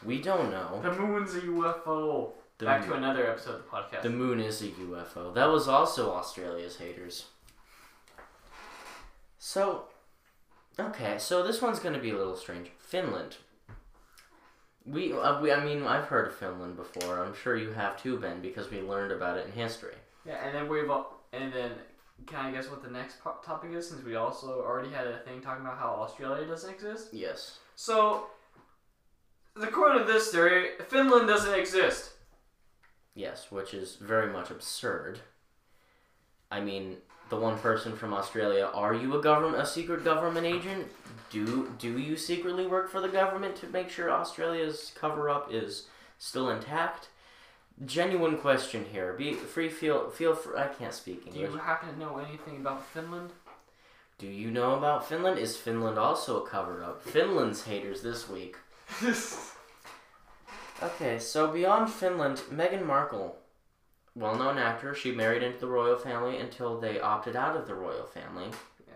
We 0.05 0.23
don't 0.23 0.51
know. 0.51 0.81
The 0.83 0.93
moon's 0.93 1.35
a 1.35 1.41
UFO. 1.41 2.33
The, 2.59 2.65
Back 2.65 2.85
to 2.87 2.95
another 2.95 3.31
episode 3.31 3.55
of 3.55 3.63
the 3.63 3.69
podcast. 3.71 4.03
the 4.03 4.11
moon 4.11 4.41
is 4.41 4.61
a 4.63 4.67
UFO. 4.67 5.33
That 5.33 5.47
was 5.47 5.69
also 5.69 6.11
Australia's 6.11 6.77
haters. 6.77 7.27
So, 9.39 9.85
okay, 10.79 11.19
so 11.19 11.45
this 11.47 11.63
one's 11.63 11.79
gonna 11.79 12.01
be 12.01 12.11
a 12.11 12.17
little 12.17 12.35
strange. 12.37 12.71
Finland. 12.81 13.37
We, 14.85 15.13
uh, 15.13 15.41
we, 15.41 15.53
I 15.53 15.65
mean, 15.65 15.85
I've 15.85 16.07
heard 16.07 16.27
of 16.27 16.35
Finland 16.35 16.77
before. 16.77 17.23
I'm 17.23 17.35
sure 17.35 17.57
you 17.57 17.71
have 17.71 17.97
too, 18.03 18.19
Ben, 18.19 18.41
because 18.41 18.71
we 18.71 18.81
learned 18.81 19.13
about 19.13 19.37
it 19.39 19.47
in 19.47 19.53
history. 19.53 19.95
yeah, 20.25 20.45
and 20.45 20.53
then 20.55 20.67
we've 20.69 20.89
al- 20.91 21.21
and 21.33 21.53
then 21.53 21.73
can 22.27 22.45
I 22.47 22.51
guess 22.51 22.69
what 22.69 22.83
the 22.83 22.91
next 22.91 23.21
po- 23.23 23.37
topic 23.45 23.71
is? 23.73 23.89
Since 23.89 24.03
we 24.05 24.17
also 24.17 24.63
already 24.63 24.91
had 24.91 25.07
a 25.07 25.19
thing 25.21 25.41
talking 25.41 25.65
about 25.65 25.79
how 25.79 25.91
Australia 25.91 26.45
doesn't 26.47 26.71
exist. 26.71 27.09
Yes. 27.13 27.59
So, 27.77 28.27
according 29.63 30.05
to 30.05 30.13
this 30.13 30.33
theory, 30.33 30.71
Finland 30.89 31.29
doesn't 31.29 31.55
exist. 31.57 32.15
Yes, 33.19 33.51
which 33.51 33.75
is 33.75 33.97
very 33.97 34.33
much 34.33 34.49
absurd. 34.49 35.19
I 36.53 36.61
mean, 36.61 36.99
the 37.31 37.37
one 37.37 37.59
person 37.59 37.97
from 37.97 38.15
Australia, 38.15 38.71
are 38.73 38.95
you 38.95 39.19
a 39.19 39.21
government 39.21 39.61
a 39.61 39.67
secret 39.67 40.05
government 40.05 40.47
agent? 40.47 40.87
Do 41.29 41.73
do 41.81 41.99
you 41.99 42.17
secretly 42.17 42.69
work 42.69 42.89
for 42.89 43.01
the 43.01 43.09
government 43.09 43.57
to 43.57 43.67
make 43.67 43.91
sure 43.91 44.09
Australia's 44.09 44.93
cover 44.95 45.29
up 45.29 45.53
is 45.53 45.89
still 46.19 46.49
intact? 46.49 47.09
Genuine 47.85 48.39
question 48.39 48.85
here. 48.93 49.15
Be 49.15 49.35
free 49.35 49.69
feel 49.69 50.11
feel 50.11 50.37
free 50.37 50.57
I 50.57 50.69
can't 50.69 50.95
speak 50.95 51.27
English. 51.27 51.35
Do 51.35 51.41
you 51.41 51.59
happen 51.59 51.93
to 51.93 51.99
know 51.99 52.19
anything 52.19 52.59
about 52.59 52.87
Finland? 52.87 53.31
Do 54.19 54.29
you 54.29 54.53
know 54.53 54.77
about 54.77 55.09
Finland? 55.09 55.41
Is 55.41 55.57
Finland 55.57 55.99
also 55.99 56.45
a 56.45 56.49
cover 56.49 56.85
up? 56.85 57.03
Finland's 57.03 57.65
haters 57.65 58.03
this 58.03 58.29
week. 58.29 58.57
Okay, 60.81 61.19
so 61.19 61.49
beyond 61.49 61.91
Finland, 61.91 62.39
Meghan 62.53 62.87
Markle, 62.87 63.37
well 64.15 64.37
known 64.37 64.59
actor, 64.59 64.95
she 64.95 65.11
married 65.11 65.43
into 65.43 65.59
the 65.59 65.67
royal 65.67 65.97
family 65.97 66.39
until 66.39 66.79
they 66.79 67.01
opted 67.01 67.35
out 67.35 67.57
of 67.57 67.67
the 67.67 67.75
royal 67.75 68.07
family. 68.07 68.51
Yeah. 68.87 68.95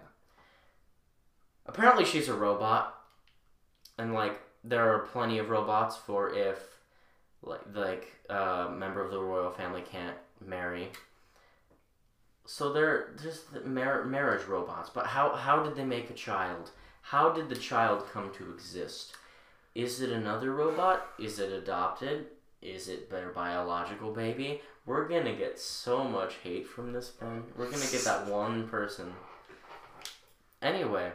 Apparently, 1.67 2.05
she's 2.05 2.29
a 2.29 2.35
robot, 2.35 2.95
and 3.99 4.15
like 4.15 4.41
there 4.63 4.95
are 4.95 5.01
plenty 5.01 5.39
of 5.39 5.51
robots 5.51 5.97
for 5.97 6.33
if 6.33 6.79
like 7.43 7.63
like 7.75 8.13
a 8.31 8.69
member 8.71 9.05
of 9.05 9.11
the 9.11 9.21
royal 9.21 9.51
family 9.51 9.83
can't 9.83 10.17
marry. 10.45 10.91
So 12.47 12.73
they're 12.73 13.11
just 13.21 13.53
the 13.53 13.61
mar- 13.61 14.05
marriage 14.05 14.47
robots. 14.47 14.89
But 14.89 15.07
how 15.07 15.35
how 15.35 15.65
did 15.65 15.75
they 15.75 15.85
make 15.85 16.11
a 16.11 16.15
child? 16.15 16.71
How 17.03 17.31
did 17.33 17.49
the 17.49 17.57
child 17.57 18.07
come 18.13 18.33
to 18.35 18.53
exist? 18.53 19.17
Is 19.75 20.01
it 20.03 20.11
another 20.11 20.53
robot? 20.53 21.07
Is 21.19 21.39
it 21.39 21.51
adopted? 21.53 22.27
Is 22.61 22.89
it 22.89 23.11
their 23.11 23.31
biological 23.31 24.13
baby? 24.13 24.61
We're 24.87 25.09
gonna 25.09 25.35
get 25.35 25.59
so 25.59 26.05
much 26.05 26.35
hate 26.43 26.67
from 26.67 26.93
this, 26.93 27.13
one. 27.19 27.45
We're 27.57 27.71
gonna 27.71 27.87
get 27.91 28.05
that 28.05 28.27
one 28.27 28.69
person. 28.69 29.15
Anyway, 30.61 31.13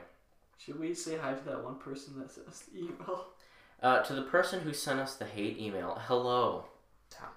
Should 0.58 0.80
we 0.80 0.94
say 0.94 1.18
hi 1.18 1.34
to 1.34 1.44
that 1.46 1.64
one 1.64 1.76
person 1.76 2.18
that 2.20 2.32
sent 2.32 2.48
us 2.48 2.62
the 2.72 2.80
email? 2.80 3.28
uh, 3.82 4.00
to 4.02 4.14
the 4.14 4.24
person 4.24 4.62
who 4.62 4.74
sent 4.74 5.00
us 5.00 5.16
the 5.16 5.26
hate 5.26 5.58
email, 5.60 6.02
hello. 6.08 6.66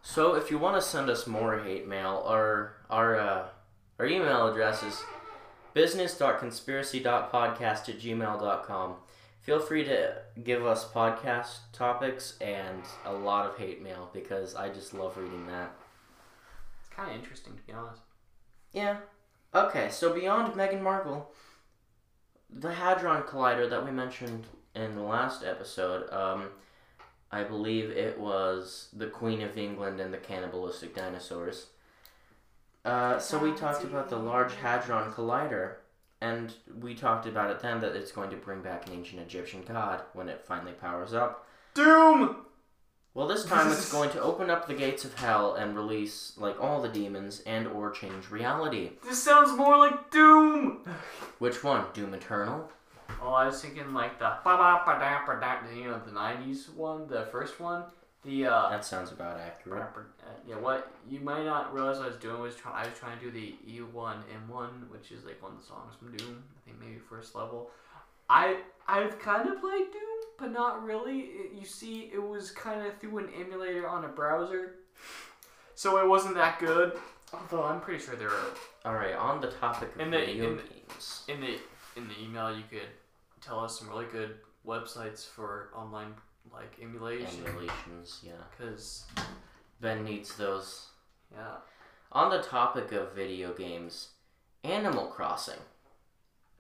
So 0.03 0.35
if 0.35 0.51
you 0.51 0.59
want 0.59 0.75
to 0.77 0.83
send 0.83 1.09
us 1.11 1.27
more 1.29 1.59
hate 1.61 1.87
mail, 1.87 2.25
our 2.27 2.75
our 2.91 3.17
uh, 3.19 3.47
our 3.99 4.07
email 4.07 4.47
address 4.49 4.83
is 4.83 5.03
business.conspiracy.podcast 5.75 7.89
at 7.89 8.01
gmail.com. 8.01 8.97
Feel 9.51 9.59
free 9.59 9.83
to 9.83 10.15
give 10.45 10.65
us 10.65 10.89
podcast 10.93 11.59
topics 11.73 12.39
and 12.41 12.85
a 13.05 13.13
lot 13.13 13.47
of 13.47 13.59
hate 13.59 13.83
mail 13.83 14.09
because 14.13 14.55
I 14.55 14.69
just 14.69 14.95
love 14.95 15.17
reading 15.17 15.49
that. 15.49 15.73
It's 16.79 16.95
kind 16.95 17.11
of 17.11 17.17
interesting 17.17 17.57
to 17.57 17.63
be 17.65 17.73
honest. 17.73 18.03
Yeah. 18.73 18.99
Okay, 19.53 19.89
so 19.91 20.15
beyond 20.15 20.55
Meghan 20.55 20.81
Markle, 20.81 21.33
the 22.49 22.75
Hadron 22.75 23.25
Collider 23.25 23.69
that 23.69 23.85
we 23.85 23.91
mentioned 23.91 24.47
in 24.77 24.95
the 24.95 25.03
last 25.03 25.43
episode, 25.43 26.09
um, 26.13 26.51
I 27.33 27.43
believe 27.43 27.91
it 27.91 28.21
was 28.21 28.89
the 28.93 29.09
Queen 29.09 29.43
of 29.43 29.59
England 29.59 29.99
and 29.99 30.15
the 30.15 30.19
cannibalistic 30.19 30.95
dinosaurs. 30.95 31.67
Uh, 32.85 33.19
so 33.19 33.37
we 33.37 33.51
talked 33.55 33.83
about 33.83 34.11
the 34.11 34.17
Large 34.17 34.55
Hadron 34.55 35.11
Collider, 35.11 35.79
and 36.21 36.55
we 36.81 36.95
talked 36.95 37.27
about 37.27 37.51
it 37.51 37.61
then 37.61 37.81
that 37.81 37.97
it's 37.97 38.13
going 38.13 38.31
to 38.31 38.37
bring 38.37 38.61
back 38.61 38.87
an 38.87 38.95
ancient 38.95 39.23
Egyptian 39.23 39.63
god 39.67 40.03
when 40.13 40.29
it 40.29 40.45
finally 40.45 40.73
powers 40.73 41.15
up. 41.15 41.47
Doom. 41.75 42.45
Well, 43.15 43.27
this 43.27 43.45
time 43.45 43.73
it's 43.73 43.91
going 43.93 44.11
to 44.11 44.23
open 44.23 44.51
up 44.51 44.67
the 44.67 44.75
gates 44.75 45.05
of 45.05 45.15
hell 45.15 45.55
and 45.55 45.75
release 45.75 46.35
like 46.37 46.61
all 46.61 46.81
the 46.81 46.89
demons 46.89 47.43
and 47.47 47.67
or 47.67 47.91
change 47.91 48.31
reality. 48.31 48.91
This 49.05 49.23
sounds 49.23 49.57
more 49.57 49.77
like 49.77 50.11
Doom. 50.11 50.85
Which 51.39 51.65
one? 51.65 51.87
Doom 51.93 52.15
Eternal? 52.15 52.71
Oh, 53.23 53.33
I 53.33 53.47
was 53.47 53.61
thinking 53.61 53.93
like 53.93 54.19
the 54.19 54.33
ba 54.45 54.57
ba 54.57 54.83
ba 54.87 54.99
da 54.99 55.27
ba 55.27 55.41
da, 55.41 55.75
you 55.75 55.85
know, 55.85 56.01
the 56.05 56.13
'90s 56.13 56.73
one, 56.75 57.09
the 57.09 57.27
first 57.27 57.59
one. 57.61 57.85
The 58.25 58.47
uh, 58.47 58.69
That 58.71 58.85
sounds 58.85 59.13
about 59.13 59.41
accurate. 59.41 59.83
uh, 59.83 60.25
yeah, 60.47 60.57
what 60.57 60.93
you 61.09 61.21
might 61.21 61.45
not 61.45 61.73
realize 61.73 61.99
I 61.99 62.07
was 62.07 62.17
doing 62.17 62.39
was 62.41 62.55
trying. 62.55 62.75
I 62.77 62.89
was 62.89 62.99
trying 62.99 63.19
to 63.19 63.25
do 63.25 63.31
the 63.31 63.55
E1 63.67 64.17
M1, 64.49 64.91
which 64.91 65.11
is 65.11 65.25
like 65.25 65.43
one 65.43 65.53
of 65.53 65.59
the 65.61 65.65
songs 65.67 65.95
from 65.99 66.15
Doom. 66.17 66.43
I 66.57 66.61
think 66.67 66.81
maybe 66.81 66.99
first 66.99 67.35
level. 67.35 67.71
I 68.29 68.59
I've 68.87 69.19
kind 69.19 69.49
of 69.49 69.61
played 69.61 69.91
Doom, 69.91 70.21
but 70.39 70.53
not 70.53 70.85
really. 70.85 71.21
It, 71.21 71.53
you 71.59 71.65
see, 71.65 72.11
it 72.13 72.23
was 72.23 72.51
kind 72.51 72.87
of 72.87 72.99
through 72.99 73.19
an 73.19 73.29
emulator 73.41 73.89
on 73.89 74.05
a 74.05 74.09
browser, 74.09 74.75
so 75.75 75.99
it 75.99 76.07
wasn't 76.07 76.35
that 76.35 76.59
good. 76.59 76.93
Although 77.33 77.65
I'm 77.65 77.81
pretty 77.81 78.05
sure 78.05 78.17
there 78.17 78.29
are 78.29 78.47
All 78.85 78.95
right, 78.95 79.15
on 79.15 79.41
the 79.41 79.49
topic 79.53 79.95
of 79.95 80.01
In 80.01 80.11
the- 80.11 80.19
video 80.19 80.51
in 80.51 80.57
the- 80.57 80.63
games. 80.65 81.23
in 81.29 81.41
the 81.41 81.59
in 81.97 82.07
the 82.09 82.21
email 82.23 82.55
you 82.55 82.65
could 82.71 82.89
tell 83.41 83.61
us 83.61 83.79
some 83.79 83.89
really 83.89 84.07
good 84.07 84.35
websites 84.67 85.27
for 85.27 85.71
online 85.75 86.13
like 86.53 86.77
emulation 86.83 87.45
Emulations, 87.47 88.21
yeah. 88.23 88.33
because 88.57 89.05
Ben 89.81 90.05
needs 90.05 90.37
those. 90.37 90.89
yeah 91.33 91.57
On 92.13 92.31
the 92.31 92.43
topic 92.43 92.93
of 92.93 93.15
video 93.15 93.53
games, 93.53 94.11
Animal 94.65 95.07
Crossing. 95.07 95.61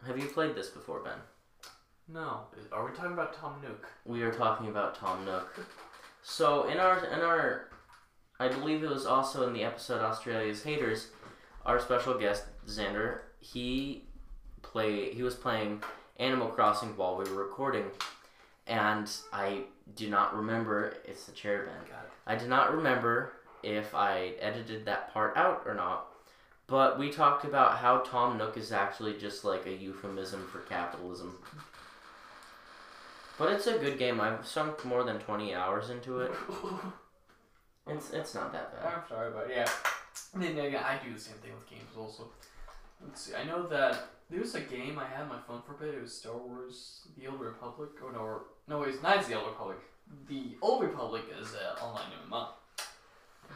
Have 0.06 0.18
you 0.18 0.26
played 0.26 0.54
this 0.54 0.68
before, 0.68 1.00
Ben? 1.00 1.18
no 2.12 2.40
are 2.72 2.84
we 2.88 2.96
talking 2.96 3.12
about 3.12 3.32
tom 3.32 3.60
nook 3.62 3.86
We 4.04 4.22
are 4.22 4.32
talking 4.32 4.68
about 4.68 4.94
Tom 4.96 5.24
Nook. 5.24 5.64
So 6.22 6.68
in 6.68 6.78
our 6.78 7.04
in 7.04 7.20
our, 7.20 7.68
I 8.38 8.48
believe 8.48 8.82
it 8.82 8.90
was 8.90 9.06
also 9.06 9.46
in 9.46 9.52
the 9.54 9.62
episode 9.64 10.00
Australia's 10.02 10.62
Haters, 10.62 11.08
our 11.64 11.78
special 11.80 12.14
guest 12.18 12.44
Xander. 12.66 13.20
He 13.38 14.04
play 14.62 15.12
he 15.14 15.22
was 15.22 15.34
playing 15.34 15.82
Animal 16.18 16.48
Crossing 16.48 16.96
while 16.96 17.16
we 17.16 17.24
were 17.30 17.42
recording, 17.42 17.84
and 18.66 19.10
I 19.32 19.62
do 19.96 20.08
not 20.08 20.34
remember. 20.34 20.94
It's 21.04 21.24
the 21.26 21.32
chair 21.32 21.64
band. 21.66 21.88
got 21.88 22.04
it 22.04 22.10
I 22.26 22.36
do 22.36 22.46
not 22.46 22.74
remember 22.74 23.32
if 23.62 23.94
I 23.94 24.32
edited 24.40 24.84
that 24.86 25.12
part 25.12 25.36
out 25.36 25.62
or 25.66 25.74
not, 25.74 26.06
But 26.66 26.98
we 26.98 27.10
talked 27.10 27.44
about 27.44 27.78
how 27.78 27.98
Tom 27.98 28.38
Nook 28.38 28.56
is 28.56 28.72
actually 28.72 29.18
just 29.18 29.44
like 29.44 29.66
a 29.66 29.72
euphemism 29.72 30.46
for 30.50 30.60
capitalism. 30.60 31.36
But 33.38 33.52
it's 33.52 33.66
a 33.66 33.78
good 33.78 33.98
game. 33.98 34.20
I've 34.20 34.46
sunk 34.46 34.84
more 34.84 35.02
than 35.02 35.18
20 35.18 35.54
hours 35.54 35.90
into 35.90 36.20
it. 36.20 36.32
It's 37.86 38.10
it's 38.12 38.34
not 38.34 38.52
that 38.52 38.72
bad. 38.72 38.92
I'm 38.92 39.08
sorry, 39.08 39.32
but 39.32 39.48
yeah. 39.50 39.68
And 40.34 40.42
then 40.42 40.58
again, 40.64 40.84
I 40.84 40.98
do 41.04 41.12
the 41.12 41.18
same 41.18 41.34
thing 41.36 41.52
with 41.54 41.68
games 41.68 41.90
also. 41.98 42.28
Let's 43.04 43.20
see. 43.22 43.34
I 43.34 43.44
know 43.44 43.66
that 43.68 44.08
there 44.28 44.40
was 44.40 44.54
a 44.54 44.60
game 44.60 44.98
I 44.98 45.06
had 45.06 45.22
on 45.22 45.28
my 45.28 45.40
phone 45.46 45.62
for 45.66 45.72
a 45.72 45.78
bit. 45.78 45.94
It 45.94 46.02
was 46.02 46.14
Star 46.16 46.36
Wars: 46.36 47.08
The 47.18 47.26
Old 47.28 47.40
Republic. 47.40 47.90
Oh 48.04 48.10
no, 48.10 48.42
no, 48.68 48.82
it's 48.84 49.02
not 49.02 49.26
The 49.26 49.34
Old 49.34 49.48
Republic. 49.48 49.78
The 50.28 50.56
Old 50.60 50.82
Republic 50.82 51.22
is 51.40 51.52
an 51.54 51.82
online 51.82 52.10
MMO. 52.30 52.48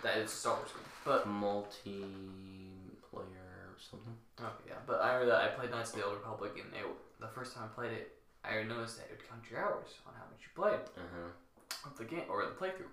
That 0.03 0.19
is 0.19 0.33
a 0.33 0.35
Star 0.35 0.55
Wars 0.57 0.71
game. 0.73 0.85
But 1.05 1.27
Multiplayer 1.29 3.13
or 3.13 3.77
something. 3.79 4.15
okay, 4.41 4.69
yeah. 4.69 4.75
But 4.87 5.01
I 5.03 5.15
remember 5.15 5.33
that 5.33 5.43
I 5.43 5.49
played 5.49 5.71
Knights 5.71 5.91
of 5.91 5.97
the 5.97 6.05
Old 6.07 6.15
Republic, 6.17 6.53
and 6.57 6.73
it, 6.75 6.87
the 7.21 7.29
first 7.29 7.55
time 7.55 7.65
I 7.65 7.75
played 7.75 7.93
it, 7.93 8.13
I 8.45 8.63
noticed 8.63 8.99
that 8.99 9.05
it 9.07 9.11
would 9.19 9.29
count 9.29 9.43
your 9.51 9.61
hours 9.61 9.89
on 10.07 10.15
how 10.15 10.25
much 10.31 10.41
you 10.43 10.51
played 10.55 10.81
Uh 10.97 11.09
huh. 11.15 11.89
of 11.91 11.97
the 11.99 12.05
game 12.05 12.25
or 12.29 12.45
the 12.45 12.53
playthrough. 12.53 12.91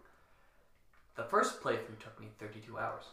The 1.16 1.24
first 1.24 1.62
playthrough 1.62 2.00
took 2.00 2.20
me 2.20 2.28
32 2.40 2.78
hours. 2.78 3.04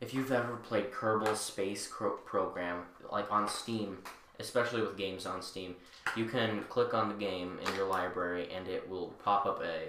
If 0.00 0.14
you've 0.14 0.32
ever 0.32 0.56
played 0.56 0.90
Kerbal 0.90 1.36
Space 1.36 1.86
Cro- 1.86 2.16
Program, 2.24 2.84
like 3.12 3.30
on 3.30 3.46
Steam, 3.46 3.98
especially 4.38 4.80
with 4.80 4.96
games 4.96 5.26
on 5.26 5.42
Steam, 5.42 5.76
you 6.16 6.24
can 6.24 6.64
click 6.70 6.94
on 6.94 7.10
the 7.10 7.14
game 7.14 7.58
in 7.66 7.74
your 7.74 7.86
library 7.86 8.48
and 8.50 8.66
it 8.66 8.88
will 8.88 9.08
pop 9.22 9.44
up 9.44 9.62
a 9.62 9.88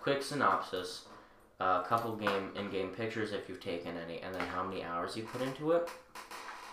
quick 0.00 0.22
synopsis, 0.22 1.04
a 1.60 1.82
couple 1.86 2.16
game 2.16 2.50
in-game 2.56 2.88
pictures 2.88 3.32
if 3.32 3.46
you've 3.46 3.60
taken 3.60 3.98
any, 3.98 4.20
and 4.20 4.34
then 4.34 4.40
how 4.46 4.64
many 4.64 4.82
hours 4.82 5.18
you 5.18 5.24
put 5.24 5.42
into 5.42 5.72
it. 5.72 5.86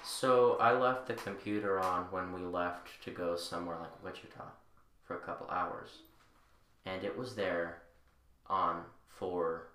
So 0.05 0.55
I 0.61 0.71
left 0.71 1.05
the 1.05 1.15
computer 1.15 1.81
on 1.81 2.05
when 2.11 2.31
we 2.31 2.41
left 2.41 3.03
to 3.03 3.11
go 3.11 3.35
somewhere 3.35 3.77
like 3.77 4.03
Wichita 4.03 4.45
for 5.03 5.17
a 5.17 5.19
couple 5.19 5.49
hours, 5.49 5.89
and 6.85 7.03
it 7.03 7.17
was 7.17 7.35
there 7.35 7.81
on 8.47 8.83
for 9.09 9.67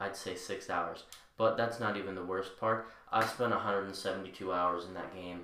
I'd 0.00 0.16
say 0.16 0.34
six 0.34 0.70
hours. 0.70 1.04
But 1.36 1.56
that's 1.56 1.80
not 1.80 1.96
even 1.96 2.14
the 2.14 2.24
worst 2.24 2.58
part. 2.58 2.88
I 3.10 3.26
spent 3.26 3.50
172 3.50 4.52
hours 4.52 4.86
in 4.86 4.94
that 4.94 5.14
game, 5.14 5.40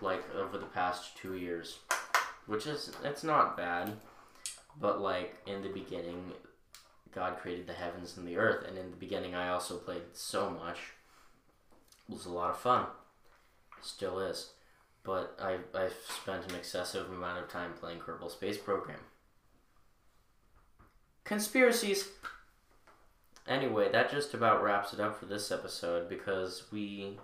like 0.00 0.22
over 0.34 0.58
the 0.58 0.66
past 0.66 1.16
two 1.16 1.36
years, 1.36 1.78
which 2.46 2.66
is 2.66 2.92
it's 3.02 3.24
not 3.24 3.56
bad, 3.56 3.92
but 4.80 5.00
like 5.00 5.36
in 5.46 5.62
the 5.62 5.68
beginning, 5.68 6.32
God 7.12 7.38
created 7.38 7.66
the 7.66 7.72
heavens 7.72 8.16
and 8.16 8.26
the 8.26 8.36
earth, 8.36 8.66
and 8.66 8.76
in 8.76 8.90
the 8.90 8.96
beginning 8.96 9.34
I 9.34 9.48
also 9.48 9.76
played 9.76 10.02
so 10.12 10.50
much. 10.50 10.78
It 12.08 12.12
was 12.12 12.26
a 12.26 12.30
lot 12.30 12.50
of 12.50 12.58
fun, 12.58 12.86
still 13.82 14.18
is, 14.20 14.50
but 15.04 15.36
I 15.40 15.58
I've 15.74 15.96
spent 16.08 16.50
an 16.50 16.56
excessive 16.56 17.10
amount 17.10 17.42
of 17.42 17.48
time 17.48 17.72
playing 17.72 18.00
Kerbal 18.00 18.30
Space 18.30 18.58
Program. 18.58 19.00
Conspiracies. 21.24 22.08
Anyway, 23.46 23.90
that 23.92 24.10
just 24.10 24.32
about 24.32 24.62
wraps 24.62 24.94
it 24.94 25.00
up 25.00 25.18
for 25.18 25.26
this 25.26 25.52
episode 25.52 26.08
because 26.08 26.64
we, 26.72 27.18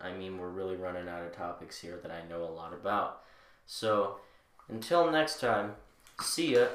I 0.00 0.12
mean, 0.12 0.38
we're 0.38 0.50
really 0.50 0.76
running 0.76 1.08
out 1.08 1.24
of 1.24 1.34
topics 1.34 1.80
here 1.80 1.98
that 2.02 2.10
I 2.10 2.28
know 2.28 2.44
a 2.44 2.52
lot 2.52 2.74
about. 2.74 3.22
So, 3.66 4.16
until 4.68 5.10
next 5.10 5.40
time, 5.40 5.72
see 6.20 6.54
ya. 6.54 6.66